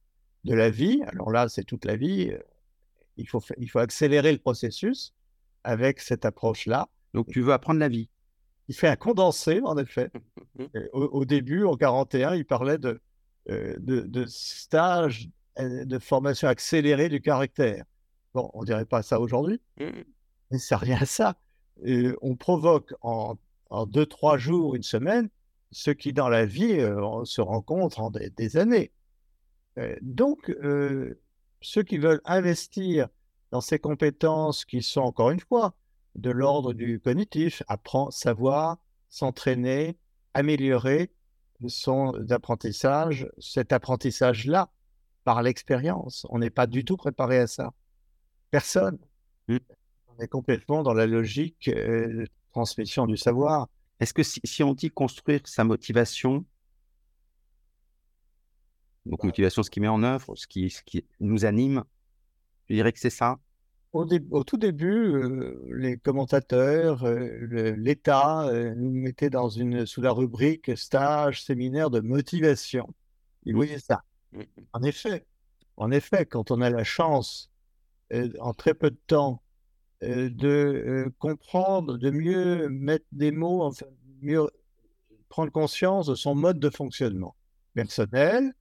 [0.44, 1.04] de la vie.
[1.08, 2.30] Alors là, c'est toute la vie.
[2.32, 2.40] Euh,
[3.18, 5.14] il faut, il faut accélérer le processus
[5.64, 6.90] avec cette approche-là.
[7.14, 8.10] Donc, tu veux apprendre la vie
[8.68, 10.12] Il fait un condensé, en effet.
[10.94, 13.02] au, début, en 41, il parlait de,
[13.50, 17.86] euh, de, de stage euh, de formation accélérée du caractère.
[18.36, 19.90] Bon, on ne dirait pas ça aujourd'hui, mmh.
[20.52, 21.38] mais ça rien à ça.
[22.22, 23.38] on provoque en,
[23.72, 25.30] en, deux, trois jours, une semaine,
[25.72, 26.78] ce qui dans la vie
[27.24, 28.92] se rencontre en des années.
[29.78, 31.20] Euh, donc, euh,
[31.62, 33.08] ceux qui veulent investir
[33.52, 35.74] dans ces compétences qui sont, encore une fois,
[36.16, 38.78] de l'ordre du cognitif, apprendre, savoir,
[39.10, 39.98] s'entraîner,
[40.34, 41.12] améliorer
[41.68, 44.70] son apprentissage, cet apprentissage-là,
[45.24, 46.26] par l'expérience.
[46.30, 47.74] On n'est pas du tout préparé à ça.
[48.52, 48.98] Personne.
[49.48, 49.58] Mmh.
[50.08, 53.68] On est complètement dans la logique euh, de transmission du savoir.
[54.00, 56.46] Est-ce que si, on dit construire sa motivation,
[59.06, 61.84] donc, motivation, ce qui met en œuvre, ce qui, ce qui nous anime,
[62.70, 63.38] je dirais que c'est ça?
[63.94, 70.02] Au, au, tout début, euh, les commentateurs, euh, l'État euh, nous mettaient dans une, sous
[70.02, 72.94] la rubrique stage, séminaire de motivation.
[73.46, 73.56] Ils mmh.
[73.56, 74.04] voyaient ça.
[74.34, 74.42] Mmh.
[74.74, 75.26] En effet,
[75.78, 77.50] en effet, quand on a la chance,
[78.40, 79.42] en très peu de temps,
[80.02, 83.86] de comprendre, de mieux mettre des mots, enfin,
[84.22, 84.48] mieux
[85.30, 87.36] prendre conscience de son mode de fonctionnement
[87.74, 88.54] personnel,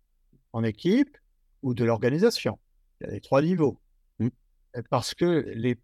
[0.52, 1.18] en équipe
[1.62, 2.58] ou de l'organisation.
[3.00, 3.78] Il y a les trois niveaux.
[4.18, 4.28] Mmh.
[4.88, 5.78] Parce que les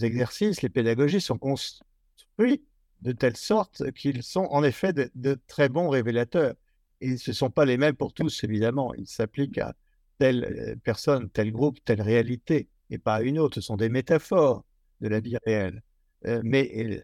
[0.00, 2.64] exercices, les pédagogies sont construits
[3.02, 6.54] de telle sorte qu'ils sont en effet de, très bons révélateurs.
[7.00, 8.94] Et ce ne sont pas les mêmes pour tous, évidemment.
[8.94, 9.74] Ils s'appliquent à
[10.18, 13.56] telle euh, personne, tel groupe, telle réalité, et pas une autre.
[13.56, 14.64] Ce sont des métaphores
[15.00, 15.82] de la vie réelle.
[16.26, 17.00] Euh, mais euh,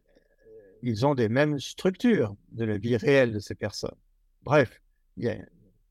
[0.83, 3.97] ils ont des mêmes structures de la vie réelle de ces personnes.
[4.43, 4.81] Bref,
[5.17, 5.37] il y a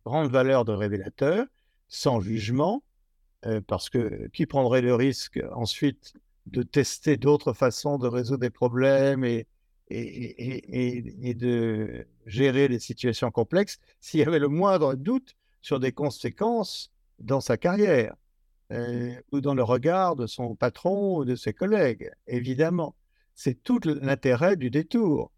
[0.06, 1.45] grande valeur de révélateur,
[1.88, 2.84] sans jugement,
[3.45, 6.13] euh, parce que qui prendrait le risque ensuite
[6.45, 9.47] de tester d'autres façons de résoudre des problèmes et,
[9.89, 16.91] et, de gérer les situations complexes s'il y avait le moindre doute sur des conséquences
[17.19, 18.15] dans sa carrière?
[18.73, 22.95] Euh, ou dans le regard de son patron ou de ses collègues, évidemment.
[23.36, 25.31] C'est tout l'intérêt du détour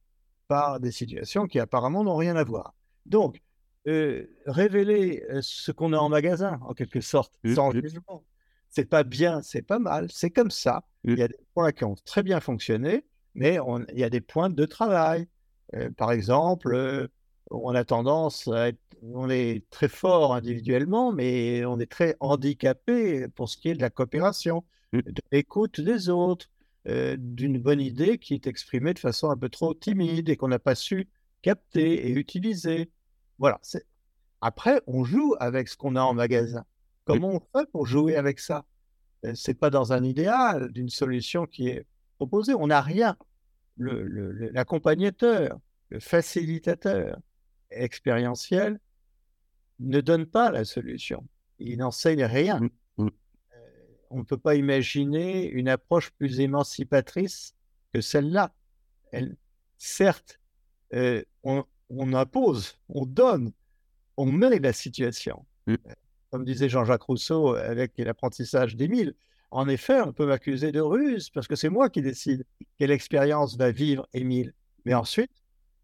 [0.48, 2.74] par des situations qui apparemment n'ont rien à voir.
[3.06, 3.41] Donc,
[3.88, 7.82] euh, révéler euh, ce qu'on a en magasin, en quelque sorte, sans mmh.
[7.82, 8.24] jugement,
[8.69, 10.84] c'est pas bien, c'est pas mal, c'est comme ça.
[11.04, 13.60] Il y a des points qui ont très bien fonctionné, mais
[13.93, 15.28] il y a des points de travail.
[15.76, 17.10] Euh, par exemple,
[17.51, 23.27] on a tendance à être, on est très fort individuellement, mais on est très handicapé
[23.29, 26.47] pour ce qui est de la coopération, de l'écoute des autres,
[26.86, 30.60] d'une bonne idée qui est exprimée de façon un peu trop timide et qu'on n'a
[30.60, 31.08] pas su
[31.41, 32.89] capter et utiliser.
[33.38, 33.60] Voilà.
[34.41, 36.63] Après, on joue avec ce qu'on a en magasin.
[37.05, 38.65] Comment on fait pour jouer avec ça?
[39.34, 41.86] C'est pas dans un idéal d'une solution qui est
[42.17, 42.53] proposée.
[42.53, 43.17] On n'a rien.
[43.77, 47.19] L'accompagnateur, le, le facilitateur
[47.76, 48.80] expérientiel
[49.80, 51.28] ne donne pas la solution.
[51.60, 52.60] Il n'enseigne rien.
[52.60, 53.08] Mmh, mmh.
[53.08, 53.58] Euh,
[54.10, 57.56] on ne peut pas imaginer une approche plus émancipatrice
[57.94, 58.54] que celle-là.
[59.12, 59.36] Elle,
[59.78, 60.40] certes,
[60.94, 63.52] euh, on, on impose, on donne,
[64.18, 65.46] on met la situation.
[65.68, 65.74] Mmh.
[65.74, 65.94] Euh,
[66.32, 69.14] comme disait Jean-Jacques Rousseau avec l'apprentissage d'Émile,
[69.52, 72.46] en effet, on peut m'accuser de ruse parce que c'est moi qui décide
[72.78, 74.54] quelle expérience va vivre Émile.
[74.84, 75.32] Mais ensuite,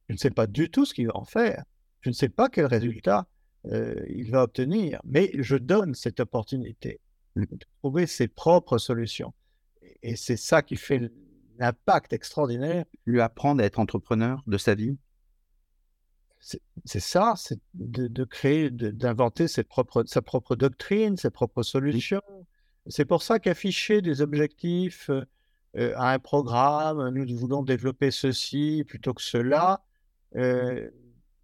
[0.09, 1.63] je ne sais pas du tout ce qu'il va en faire.
[2.01, 3.27] Je ne sais pas quel résultat
[3.65, 6.99] euh, il va obtenir, mais je donne cette opportunité
[7.35, 7.47] de
[7.81, 9.33] trouver ses propres solutions.
[10.03, 11.11] Et c'est ça qui fait
[11.59, 12.85] l'impact extraordinaire.
[13.05, 14.97] Lui apprendre à être entrepreneur de sa vie?
[16.85, 22.23] C'est ça, c'est de, créer, d'inventer sa propre doctrine, ses propres solutions.
[22.87, 25.11] C'est pour ça qu'afficher des objectifs
[25.77, 29.83] euh, à un programme, nous voulons développer ceci plutôt que cela,
[30.35, 30.89] euh,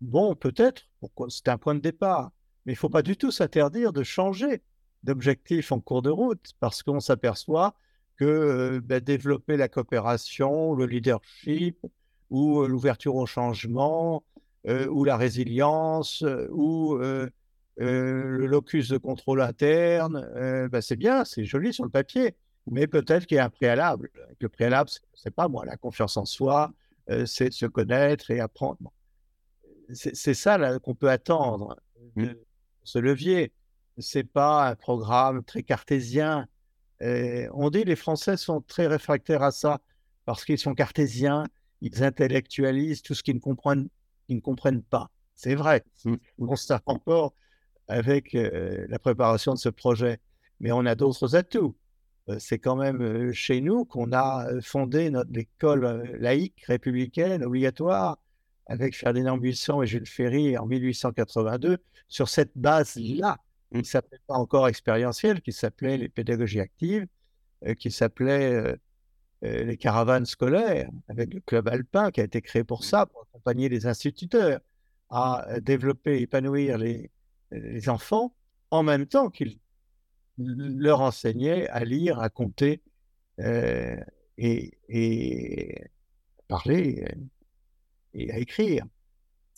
[0.02, 0.84] bon, peut-être,
[1.30, 2.32] c'est un point de départ,
[2.66, 4.62] mais il ne faut pas du tout s'interdire de changer
[5.04, 7.76] d'objectif en cours de route, parce qu'on s'aperçoit
[8.18, 11.86] que ben, développer la coopération, le leadership
[12.30, 14.24] ou l'ouverture au changement,
[14.68, 17.30] euh, ou la résilience, euh, ou euh,
[17.78, 20.28] le locus de contrôle interne,
[20.72, 24.10] ben c'est bien, c'est joli sur le papier, mais peut-être qu'il y a un préalable.
[24.42, 26.74] Le préalable, c'est pas moi, la confiance en soi,
[27.26, 28.92] c'est se connaître et apprendre.
[29.94, 31.78] C'est ça qu'on peut attendre
[32.16, 32.24] mmh.
[32.24, 32.46] de
[32.84, 33.54] ce levier.
[33.98, 36.48] C'est pas un programme très cartésien.
[37.02, 39.80] on dit les Français sont très réfractaires à ça
[40.26, 41.46] parce qu'ils sont cartésiens,
[41.82, 43.88] ils intellectualisent tout ce qu'ils ne comprennent
[44.30, 45.10] ne comprennent pas.
[45.36, 46.16] C'est vrai, mmh.
[46.40, 47.34] on constate encore
[47.88, 50.20] avec euh, la préparation de ce projet.
[50.60, 51.76] Mais on a d'autres atouts.
[52.30, 58.18] Euh, c'est quand même euh, chez nous qu'on a fondé notre école laïque, républicaine, obligatoire,
[58.68, 61.78] avec Ferdinand Buisson et Jules Ferry en 1882,
[62.08, 63.38] sur cette base-là,
[63.72, 63.76] mmh.
[63.76, 67.08] qui ne s'appelait pas encore expérientielle, qui s'appelait les pédagogies actives,
[67.80, 68.78] qui s'appelait
[69.44, 73.22] euh, les caravanes scolaires, avec le club alpin qui a été créé pour ça, pour
[73.22, 74.60] accompagner les instituteurs
[75.12, 77.12] à euh, développer, épanouir les,
[77.52, 78.34] les enfants,
[78.72, 79.60] en même temps qu'ils
[80.40, 82.82] leur enseignaient à lire, à compter
[83.40, 83.96] euh,
[84.40, 85.84] et, et,
[86.48, 87.06] parler
[88.14, 88.86] et à écrire.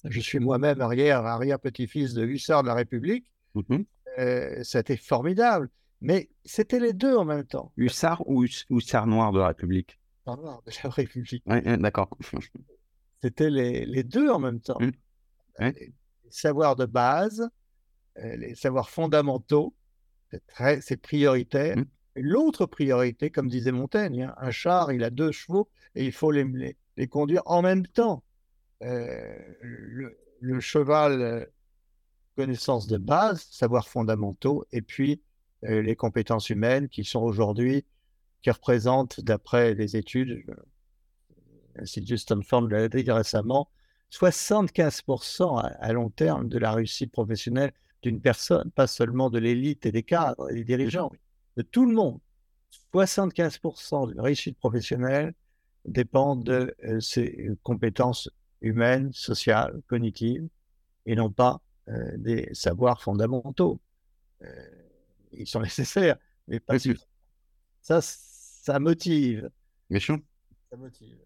[0.05, 3.31] Je suis moi-même arrière, arrière-petit-fils de hussard de la République.
[3.55, 3.83] Mmh
[4.63, 5.69] C'était formidable.
[6.01, 7.73] Mais c'était les deux en même temps.
[7.75, 9.99] Hussard ou Hussard noir de la République?
[10.21, 11.43] Hussard noir de la République.
[11.45, 12.17] Oui, d'accord.
[13.21, 14.79] c'était les, les, deux en même temps.
[14.79, 14.91] Mmh.
[15.59, 15.93] Les
[16.29, 17.49] savoirs de base,
[18.17, 19.75] euh, les savoirs fondamentaux,
[20.81, 21.77] c'est prioritaire.
[21.77, 21.85] Mmh.
[22.15, 26.31] L'autre priorité, comme disait Montaigne, hein, un char, il a deux chevaux et il faut
[26.31, 28.23] les, les, conduire en même temps.
[28.81, 29.37] Euh,
[30.39, 31.45] le, cheval, euh,
[32.37, 35.21] connaissance de base, savoirs fondamentaux, et puis
[35.65, 37.85] euh, les compétences humaines qui sont aujourd'hui,
[38.41, 40.55] qui représentent, d'après les études, euh,
[41.75, 43.69] l'Institut Stanford l'a dit récemment,
[44.11, 49.91] 75% à, long terme de la réussite professionnelle d'une personne, pas seulement de l'élite et
[49.91, 51.11] des cadres des dirigeants,
[51.57, 52.19] de tout le monde.
[52.93, 55.33] 75% de réussite professionnelle
[55.83, 58.29] dépend de euh, ces compétences
[58.61, 60.47] humaines, sociales, cognitives,
[61.05, 61.61] et non pas
[62.17, 63.79] des savoirs fondamentaux
[65.31, 66.17] ils sont nécessaires,
[66.47, 66.95] mais pas sûr.
[67.81, 69.49] Ça, ça motive.
[69.89, 70.17] Bien sûr.
[70.69, 71.17] Ça motive.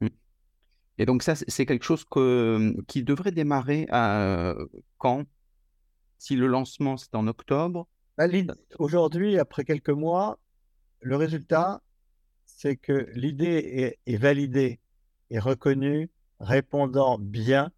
[0.00, 0.08] Mmh.
[0.98, 4.54] Et donc ça, c'est quelque chose que, qui devrait démarrer à,
[4.98, 5.24] quand?
[6.18, 7.86] Si le lancement, c'est en octobre?
[8.16, 8.26] Bah,
[8.78, 10.38] Aujourd'hui, après quelques mois,
[11.00, 11.82] le résultat,
[12.46, 14.80] c'est que l'idée est, validée
[15.30, 16.08] est reconnu
[16.40, 17.70] répondant bien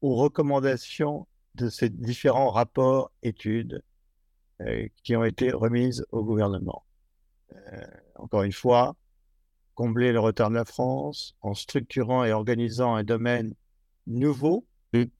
[0.00, 3.82] aux recommandations de ces différents rapports, études
[4.60, 6.84] euh, qui ont été remises au gouvernement.
[7.52, 8.96] Euh, encore une fois,
[9.74, 13.54] combler le retard de la France en structurant et organisant un domaine
[14.06, 15.10] nouveau qui,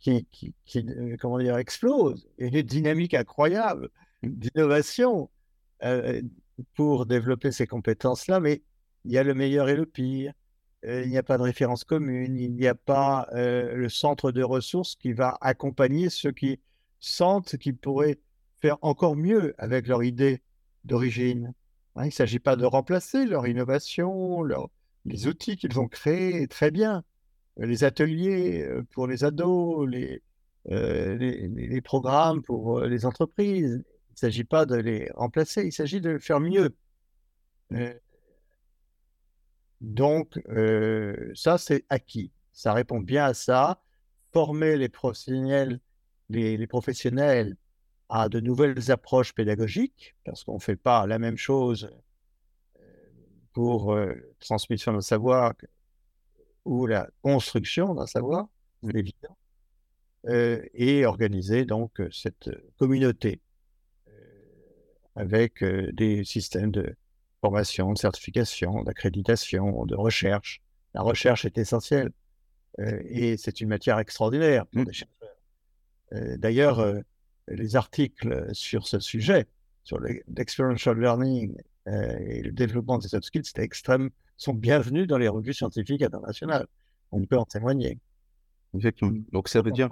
[0.00, 0.26] qui,
[0.64, 3.90] qui, euh, comment dire, explose, une dynamique incroyable
[4.22, 5.30] d'innovation
[6.74, 8.62] pour développer ces compétences-là, mais
[9.04, 10.32] il y a le meilleur et le pire.
[10.84, 14.30] Euh, il n'y a pas de référence commune, il n'y a pas euh, le centre
[14.30, 16.60] de ressources qui va accompagner ceux qui
[17.00, 18.18] sentent qu'ils pourraient
[18.60, 20.42] faire encore mieux avec leur idée
[20.84, 21.54] d'origine.
[21.96, 24.44] Hein, il ne s'agit pas de remplacer leur innovation,
[25.04, 27.04] les outils qu'ils vont créer, très bien.
[27.56, 30.20] Les ateliers euh, pour les ados, les,
[31.82, 33.82] programmes pour les entreprises.
[33.82, 36.74] Il ne s'agit pas de les remplacer, il s'agit de faire mieux.
[39.80, 42.32] Donc, euh, ça, c'est acquis.
[42.52, 43.80] Ça répond bien à ça.
[44.32, 45.80] Former les professionnels,
[48.08, 51.90] à de nouvelles approches pédagogiques, parce qu'on ne fait pas la même chose
[52.78, 52.82] euh,
[53.52, 55.54] pour euh, transmission d'un savoir
[56.64, 58.48] ou la construction d'un savoir,
[58.82, 59.36] c'est évident,
[60.74, 63.40] et organiser donc cette communauté
[65.14, 66.96] avec des systèmes de,
[67.40, 70.60] formation, de certification, d'accréditation, de recherche.
[70.94, 72.10] La recherche est essentielle
[72.80, 74.92] euh, et c'est une matière extraordinaire pour mmh.
[74.92, 75.36] chercheurs.
[76.12, 77.00] Euh, d'ailleurs, euh,
[77.48, 79.46] les articles sur ce sujet,
[79.84, 85.28] sur l'experiential learning et le développement des soft skills, c'est extrême, sont bienvenus dans les
[85.28, 86.66] revues scientifiques internationales.
[87.12, 88.00] On peut en témoigner.
[88.74, 89.22] Exactement.
[89.30, 89.88] Donc ça veut dire,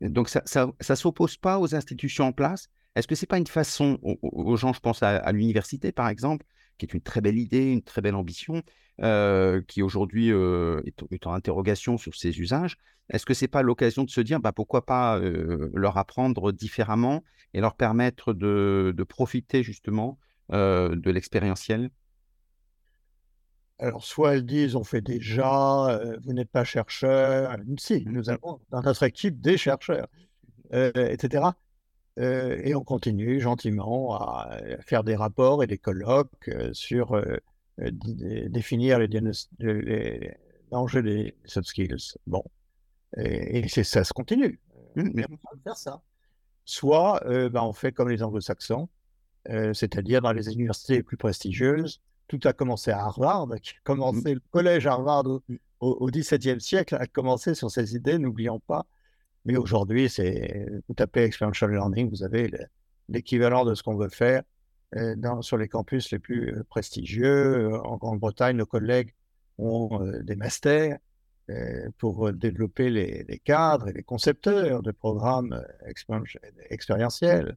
[0.00, 2.70] donc ça, ça, ça s'oppose pas aux institutions en place?
[2.94, 6.46] Est-ce que c'est pas une façon aux, gens, je pense à l'université par exemple,
[6.78, 8.62] qui est une très belle idée, une très belle ambition,
[9.66, 12.76] qui aujourd'hui est, en interrogation sur ses usages.
[13.10, 17.22] Est-ce que ce n'est pas l'occasion de se dire bah, pourquoi pas leur apprendre différemment
[17.54, 20.18] et leur permettre de, profiter justement
[20.50, 21.90] de l'expérientiel?
[23.80, 27.56] Alors, soit elles disent on fait déjà, vous n'êtes pas chercheur.
[27.78, 30.08] Si, nous avons dans notre équipe des chercheurs,
[30.72, 31.52] etc.
[32.18, 37.36] Euh, et on continue gentiment à faire des rapports et des colloques euh, sur euh,
[37.78, 39.06] définir les,
[39.60, 40.36] les,
[40.72, 42.14] enjeux des soft skills.
[42.26, 42.42] Bon,
[43.16, 44.58] et, et ça se continue.
[44.96, 46.02] Mmh, on va faire ça.
[46.64, 48.88] Soit ben, on fait comme les anglo-saxons,
[49.46, 52.02] c'est-à-dire dans les universités les plus prestigieuses.
[52.26, 54.34] Tout a commencé à Harvard, qui a commencé, mmh.
[54.34, 55.40] le collège Harvard au,
[55.80, 58.86] au XVIIe siècle a commencé sur ces idées, n'oublions pas
[59.44, 62.50] mais aujourd'hui, c'est vous tapez experiential learning, vous avez
[63.08, 64.42] l'équivalent de ce qu'on veut faire
[64.96, 67.74] euh, sur les campus les plus euh, prestigieux.
[67.84, 69.14] En Grande-Bretagne, nos collègues
[69.58, 70.98] ont euh, des masters
[71.96, 75.64] pour développer les, cadres et les concepteurs de programmes
[76.68, 77.56] expérientiels.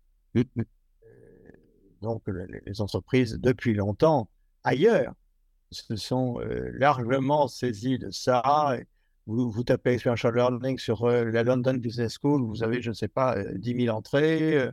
[2.02, 2.24] Donc,
[2.66, 4.30] les, entreprises, depuis longtemps,
[4.64, 5.14] ailleurs,
[5.72, 6.40] se sont
[6.72, 8.78] largement saisies de ça
[9.28, 13.08] vous, tapez Experiential Learning sur euh, la London Business School, vous avez, je ne sais
[13.08, 14.72] pas, 10 euh, 000 entrées.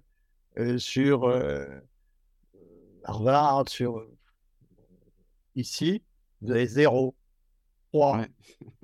[0.58, 1.32] Euh, sur
[3.04, 4.04] Harvard, sur.
[5.54, 6.02] Ici,
[6.40, 7.14] vous avez 0,
[7.92, 8.24] 3,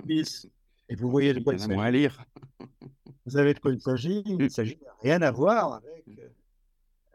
[0.04, 0.48] 10.
[0.88, 1.80] Et vous voyez de quoi il s'agit.
[1.80, 2.24] à lire.
[3.24, 4.22] Vous savez de quoi il s'agit.
[4.26, 6.04] Il ne s'agit de rien à voir avec,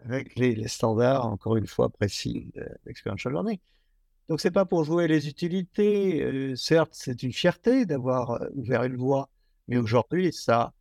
[0.04, 2.52] avec les, les, standards, encore une fois, précis
[2.86, 3.60] d'Experiential Learning.
[4.30, 6.22] Donc, c'est pas pour jouer les utilités.
[6.24, 9.28] Euh, certes, c'est une fierté d'avoir euh, ouvert une voie,
[9.68, 10.72] mais aujourd'hui, ça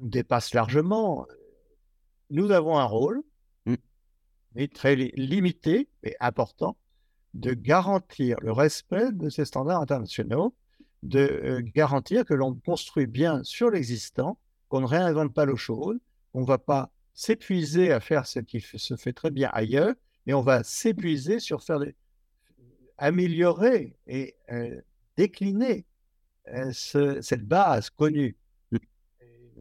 [0.00, 1.24] nous dépasse largement.
[2.30, 3.22] Nous avons un rôle,
[3.66, 3.74] mmh.
[4.56, 6.76] mais très limité et important,
[7.34, 10.52] de garantir le respect de ces standards internationaux,
[11.04, 14.36] de euh, garantir que l'on construit bien sur l'existant,
[14.68, 16.00] qu'on ne réinvente pas l'eau chaude,
[16.32, 19.94] qu'on ne va pas s'épuiser à faire ce qui se fait très bien ailleurs,
[20.26, 21.94] mais on va s'épuiser sur faire des,
[22.98, 24.80] améliorer et euh,
[25.16, 25.86] décliner
[26.48, 28.36] euh, cette base connue,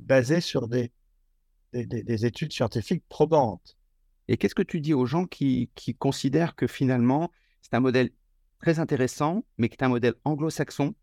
[0.02, 0.92] basée sur des,
[1.72, 3.78] des, études scientifiques probantes.
[4.28, 7.32] Et qu'est-ce que tu dis aux gens qui, qui considèrent que finalement,
[7.62, 8.12] c'est un modèle
[8.60, 10.96] très intéressant, mais qui est un modèle anglo-saxon,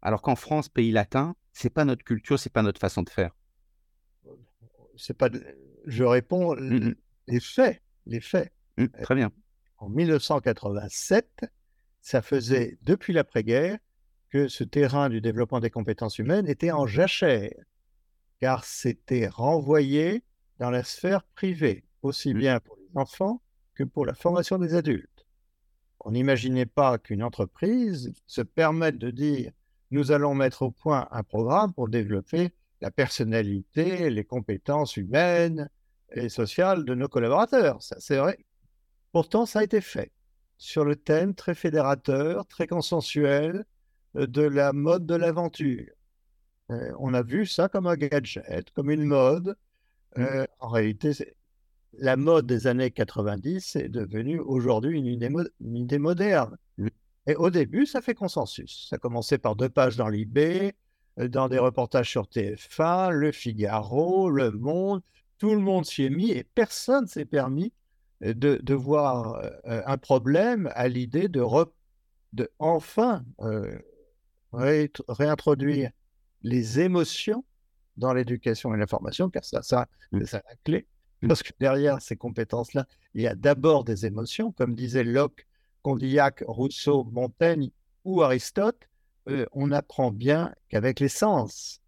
[0.00, 3.34] alors qu'en France, pays latin, c'est pas notre culture, c'est pas notre façon de faire?
[4.96, 5.30] C'est pas.
[5.86, 6.94] Je réponds mmh.
[7.28, 8.52] les faits, les faits.
[8.78, 9.30] Mmh, très bien
[9.82, 11.44] en 1987,
[12.00, 13.78] ça faisait depuis l'après-guerre
[14.30, 17.64] que ce terrain du développement des compétences humaines était en jachère,
[18.40, 20.22] car c'était renvoyé
[20.60, 23.42] dans la sphère privée, aussi bien pour les enfants
[23.74, 25.26] que pour la formation des adultes.
[25.98, 29.50] On n'imaginait pas qu'une entreprise se permette de dire
[29.90, 35.68] nous allons mettre au point un programme pour développer la personnalité, les compétences humaines
[36.12, 37.82] et sociales de nos collaborateurs.
[37.82, 38.38] Ça, c'est vrai.
[39.12, 40.10] Pourtant, ça a été fait
[40.56, 43.64] sur le thème très fédérateur, très consensuel
[44.16, 45.92] euh, de la mode de l'aventure.
[46.70, 49.56] Euh, on a vu ça comme un gadget, comme une mode.
[50.16, 50.22] Mmh.
[50.22, 51.12] Euh, en réalité,
[51.98, 56.56] la mode des années 90 est devenue aujourd'hui une, idée, moderne.
[56.78, 56.88] Mmh.
[57.26, 58.86] Et au début, ça fait consensus.
[58.88, 60.72] Ça a commencé par deux pages dans l'IB,
[61.18, 65.02] dans des reportages sur TF1, Le Figaro, Le Monde.
[65.38, 67.72] Tout le monde s'y est mis et personne s'est permis
[68.22, 71.44] de, voir un problème à l'idée de,
[72.32, 73.24] de enfin
[74.52, 75.90] réintroduire
[76.42, 77.44] les émotions
[77.96, 80.24] dans l'éducation et l'information, car ça, ça mmh.
[80.24, 80.86] c'est la clé.
[81.20, 81.28] Mmh.
[81.28, 85.46] Parce que derrière ces compétences-là, il y a d'abord des émotions, comme disait Locke,
[85.82, 87.70] Condillac, Rousseau, Montaigne
[88.04, 88.88] ou Aristote,
[89.52, 91.80] on apprend bien qu'avec les sens,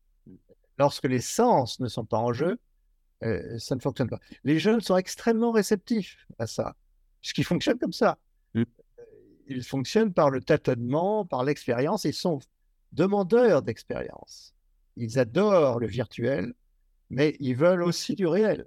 [0.79, 2.59] lorsque les sens ne sont pas en jeu,
[3.59, 4.21] ça ne fonctionne pas.
[4.45, 6.77] Les jeunes sont extrêmement réceptifs à ça,
[7.21, 8.19] puisqu'ils fonctionnent comme ça.
[8.55, 8.65] Mmh.
[9.49, 12.41] Ils fonctionnent par le tâtonnement, par l'expérience, ils sont
[12.93, 14.55] demandeurs d'expérience.
[14.97, 16.55] Ils adorent le virtuel,
[17.11, 18.67] mais ils veulent aussi du réel.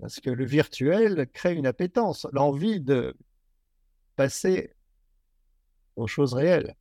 [0.00, 3.14] Parce que le virtuel crée une appétence, l'envie de
[4.16, 4.74] passer
[5.96, 6.74] aux choses réelles.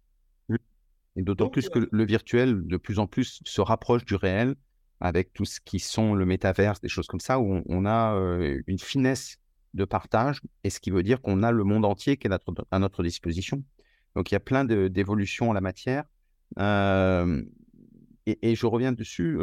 [1.15, 4.55] Et d'autant plus que le virtuel, de plus en plus, se rapproche du réel
[5.01, 8.15] avec tout ce qui sont le métaverse, des choses comme ça, où on, a
[8.67, 9.37] une finesse
[9.73, 12.31] de partage, et ce qui veut dire qu'on a le monde entier qui est
[12.71, 13.63] à notre disposition.
[14.15, 16.03] Donc il y a plein d'évolutions en la matière.
[16.57, 19.39] et, je reviens dessus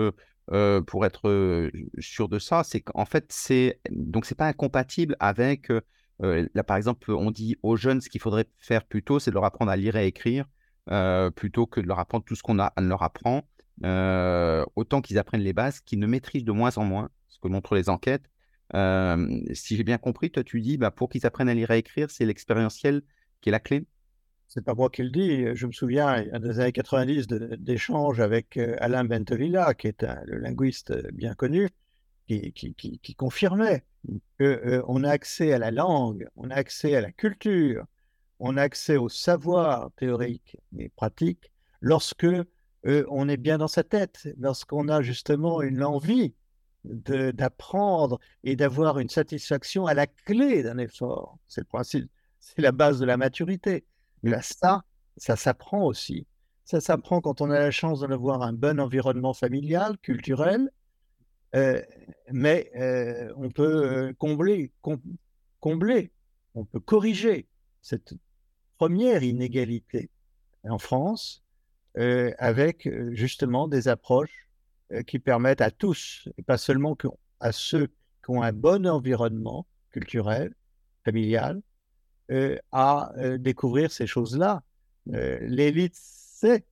[0.87, 5.73] pour être sûr de ça, c'est qu'en fait, c'est donc c'est pas incompatible avec
[6.21, 9.45] là par exemple, on dit aux jeunes ce qu'il faudrait faire plutôt, c'est de leur
[9.45, 10.47] apprendre à lire et à écrire
[11.35, 12.81] plutôt que de leur apprendre tout ce qu'on a à
[13.83, 17.75] autant qu'ils apprennent les bases, qu'ils ne maîtrisent de moins en moins, ce que montrent
[17.75, 18.31] les enquêtes.
[18.73, 21.77] si j'ai bien compris, toi tu dis, bah, pour qu'ils apprennent à lire et à
[21.77, 23.03] écrire, c'est l'expérientiel
[23.41, 23.87] qui est la clé?
[24.49, 25.45] C'est pas moi qui le dis.
[25.55, 30.39] Je me souviens, a des années 90, d'échanges avec Alain Bentolila, qui est un, le
[30.39, 31.69] linguiste bien connu,
[32.29, 33.85] qui, confirmait
[34.39, 37.85] qu'on a accès à la langue, on a accès à la culture,
[38.39, 42.27] on a accès au savoir théorique et pratique lorsque
[43.09, 46.35] on est bien dans sa tête, lorsqu'on a justement une envie
[46.85, 51.39] d'apprendre et d'avoir une satisfaction à la clé d'un effort.
[51.49, 52.11] C'est le principe,
[52.41, 53.85] c'est la base de la maturité.
[54.23, 54.85] Mais ça,
[55.17, 56.27] ça s'apprend aussi.
[56.65, 60.71] Ça s'apprend quand on a la chance d'avoir un bon environnement familial, culturel,
[61.55, 61.83] euh,
[62.31, 64.71] mais euh, on peut euh, combler,
[65.61, 66.13] combler,
[66.55, 67.47] on peut corriger
[67.81, 68.15] cette
[68.77, 70.11] première inégalité
[70.69, 71.43] en France
[71.97, 74.49] avec justement des approches
[75.07, 76.97] qui permettent à tous, et pas seulement
[77.41, 80.55] à ceux qui ont un bon environnement culturel,
[81.05, 81.63] familial,
[82.31, 84.63] euh, à euh, découvrir ces choses-là.
[85.15, 85.97] Euh, l'élite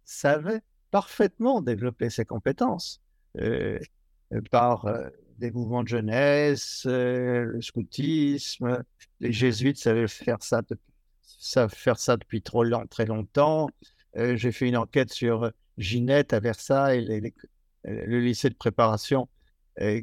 [0.04, 0.60] savait
[0.90, 3.00] parfaitement développer ses compétences
[4.50, 4.86] par
[5.38, 8.84] des mouvements de jeunesse, le scoutisme.
[9.20, 10.62] Les jésuites savaient faire ça,
[12.16, 12.42] depuis
[12.88, 13.68] très longtemps.
[14.16, 17.32] J'ai fait une enquête sur Ginette à Versailles,
[17.84, 19.28] le lycée de préparation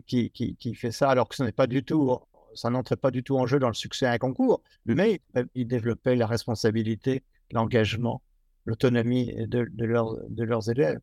[0.06, 2.16] qui, qui, qui, fait ça, alors que ce n'est pas du tout
[2.56, 5.22] ça n'entrait pas du tout en jeu dans le succès à un concours, mais
[5.56, 8.22] ils développaient la responsabilité, l'engagement,
[8.66, 11.00] l'autonomie de, de, de, leurs élèves.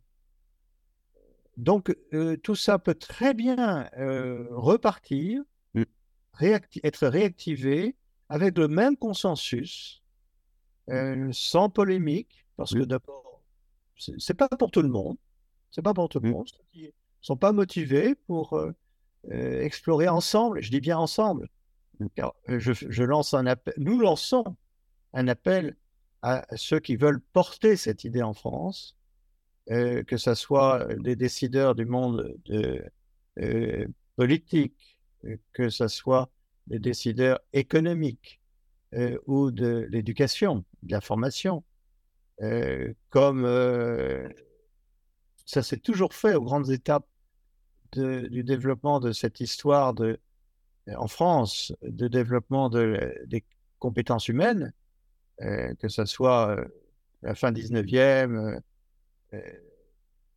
[1.57, 5.43] Donc, euh, tout ça peut très bien euh, repartir,
[5.75, 5.83] mmh.
[6.83, 7.97] être réactivé
[8.29, 10.03] avec le même consensus,
[10.89, 13.43] euh, sans polémique, parce que d'abord,
[13.97, 15.17] c'est pas pour tout le monde.
[15.71, 16.33] C'est pas pour tout le mmh.
[16.33, 16.49] monde.
[16.75, 16.91] Ils ne
[17.23, 18.55] sont pas motivés pour
[19.31, 21.49] euh, explorer ensemble, je dis bien ensemble,
[22.15, 24.45] car euh, je, lance un appel, nous lançons
[25.15, 25.75] un appel
[26.21, 28.95] à ceux qui veulent porter cette idée en France,
[29.71, 32.85] euh, que ce soit des décideurs du monde de,
[34.17, 34.99] politique,
[35.55, 36.29] que ce soit
[36.67, 38.43] des décideurs économiques
[39.27, 41.65] ou de l'éducation, de la formation,
[43.11, 43.45] comme
[45.47, 47.07] ça s'est toujours fait aux grandes étapes
[47.93, 50.21] du développement de cette histoire de,
[50.97, 53.45] en France, de développement de, des
[53.79, 54.73] compétences humaines,
[55.43, 56.65] euh, que ce soit euh,
[57.23, 58.61] la fin 19e.
[59.35, 59.41] Euh,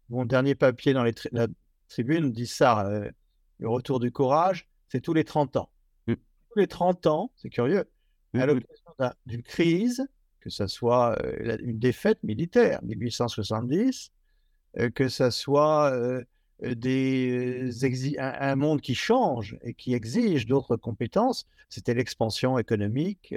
[0.10, 1.48] mon dernier papier dans les la
[1.90, 2.90] tribune dit ça,
[3.60, 5.70] le retour du courage, c'est tous les 30 ans.
[6.08, 6.14] Mmh.
[6.50, 7.90] Tous les 30 ans, c'est curieux,
[8.34, 8.46] à mmh.
[8.46, 10.08] l'occasion d'une crise
[10.44, 11.18] que ce soit
[11.62, 14.12] une défaite militaire, 1870,
[14.94, 15.98] que ce soit
[16.62, 17.70] des,
[18.20, 21.48] un, monde qui change et qui exige d'autres compétences.
[21.70, 23.34] C'était l'expansion économique,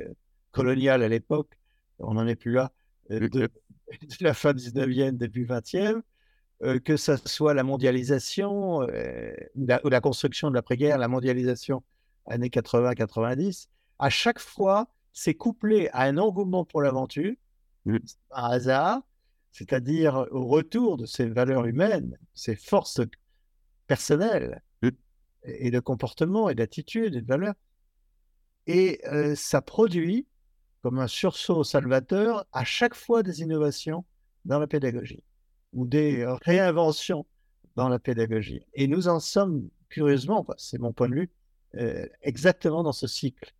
[0.50, 1.56] coloniale à l'époque,
[2.00, 2.72] on n'en est plus là,
[3.10, 3.48] de,
[4.20, 6.02] la fin 19e, début 20e.
[6.80, 8.80] que ce soit la mondialisation,
[9.54, 11.84] la, ou la construction de l'après-guerre, la mondialisation
[12.26, 13.68] années 80-90,
[14.00, 17.32] à chaque fois, c'est couplé à un engouement pour l'aventure,
[17.86, 17.96] mmh.
[18.32, 19.00] un hasard,
[19.50, 23.00] c'est-à-dire au retour de ces valeurs humaines, ces forces
[23.86, 24.88] personnelles mmh.
[25.44, 27.54] et de comportement et d'attitude et de valeurs.
[28.66, 30.26] Et euh, ça produit
[30.82, 34.04] comme un sursaut salvateur à chaque fois des innovations
[34.44, 35.24] dans la pédagogie
[35.72, 37.24] ou des réinventions
[37.74, 38.66] dans la pédagogie.
[38.74, 41.30] Et nous en sommes, curieusement, c'est mon point de vue,
[41.76, 43.54] euh, exactement dans ce cycle.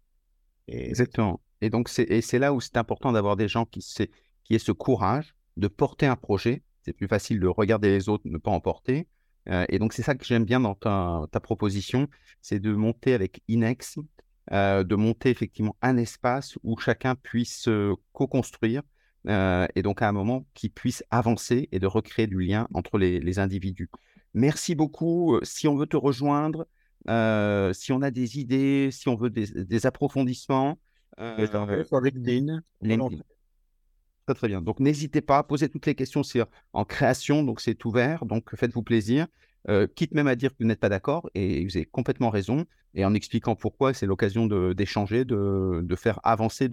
[0.69, 1.41] Exactement.
[1.61, 5.35] Et donc, c'est là où c'est important d'avoir des gens qui, qui aient ce courage
[5.57, 6.63] de porter un projet.
[6.83, 9.09] C'est plus facile de regarder les autres, ne pas en porter.
[9.49, 12.09] Euh, et donc, c'est ça que j'aime bien dans ta, proposition,
[12.43, 13.99] c'est de monter avec Inex,
[14.53, 17.69] euh, de monter effectivement un espace où chacun puisse
[18.13, 18.83] co-construire
[19.29, 23.39] et donc à un moment qui puisse avancer et de recréer du lien entre les,
[23.41, 23.91] individus.
[24.35, 25.39] Merci beaucoup.
[25.43, 26.67] Si on veut te rejoindre,
[27.09, 30.79] euh, si on a des idées, si on veut des, approfondissements.
[31.21, 32.61] Euh, sur LinkedIn.
[34.27, 34.61] Très, très bien.
[34.61, 36.23] Donc, n'hésitez pas à poser toutes les questions.
[36.23, 36.43] C'est
[36.73, 38.27] en création, donc c'est ouvert.
[38.27, 39.27] Donc, faites-vous plaisir.
[39.69, 42.67] Euh, quitte même à dire que vous n'êtes pas d'accord, et vous avez complètement raison,
[42.95, 46.69] et en expliquant pourquoi, c'est l'occasion d'échanger, de, de, faire avancer,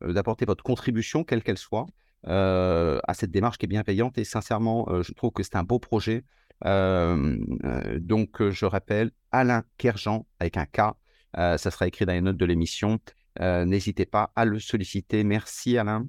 [0.00, 1.86] d'apporter votre contribution, quelle qu'elle soit,
[2.24, 4.18] à cette démarche qui est bienveillante.
[4.18, 6.24] Et sincèrement, je trouve que c'est un beau projet.
[6.64, 10.94] Euh, euh, donc, euh, je rappelle, Alain Kerjean avec un K.
[11.34, 12.98] ça sera écrit dans les notes de l'émission.
[13.40, 15.24] N'hésitez pas à le solliciter.
[15.24, 16.06] Merci Alain.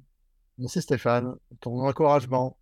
[0.58, 2.56] Merci Stéphane, ton encouragement.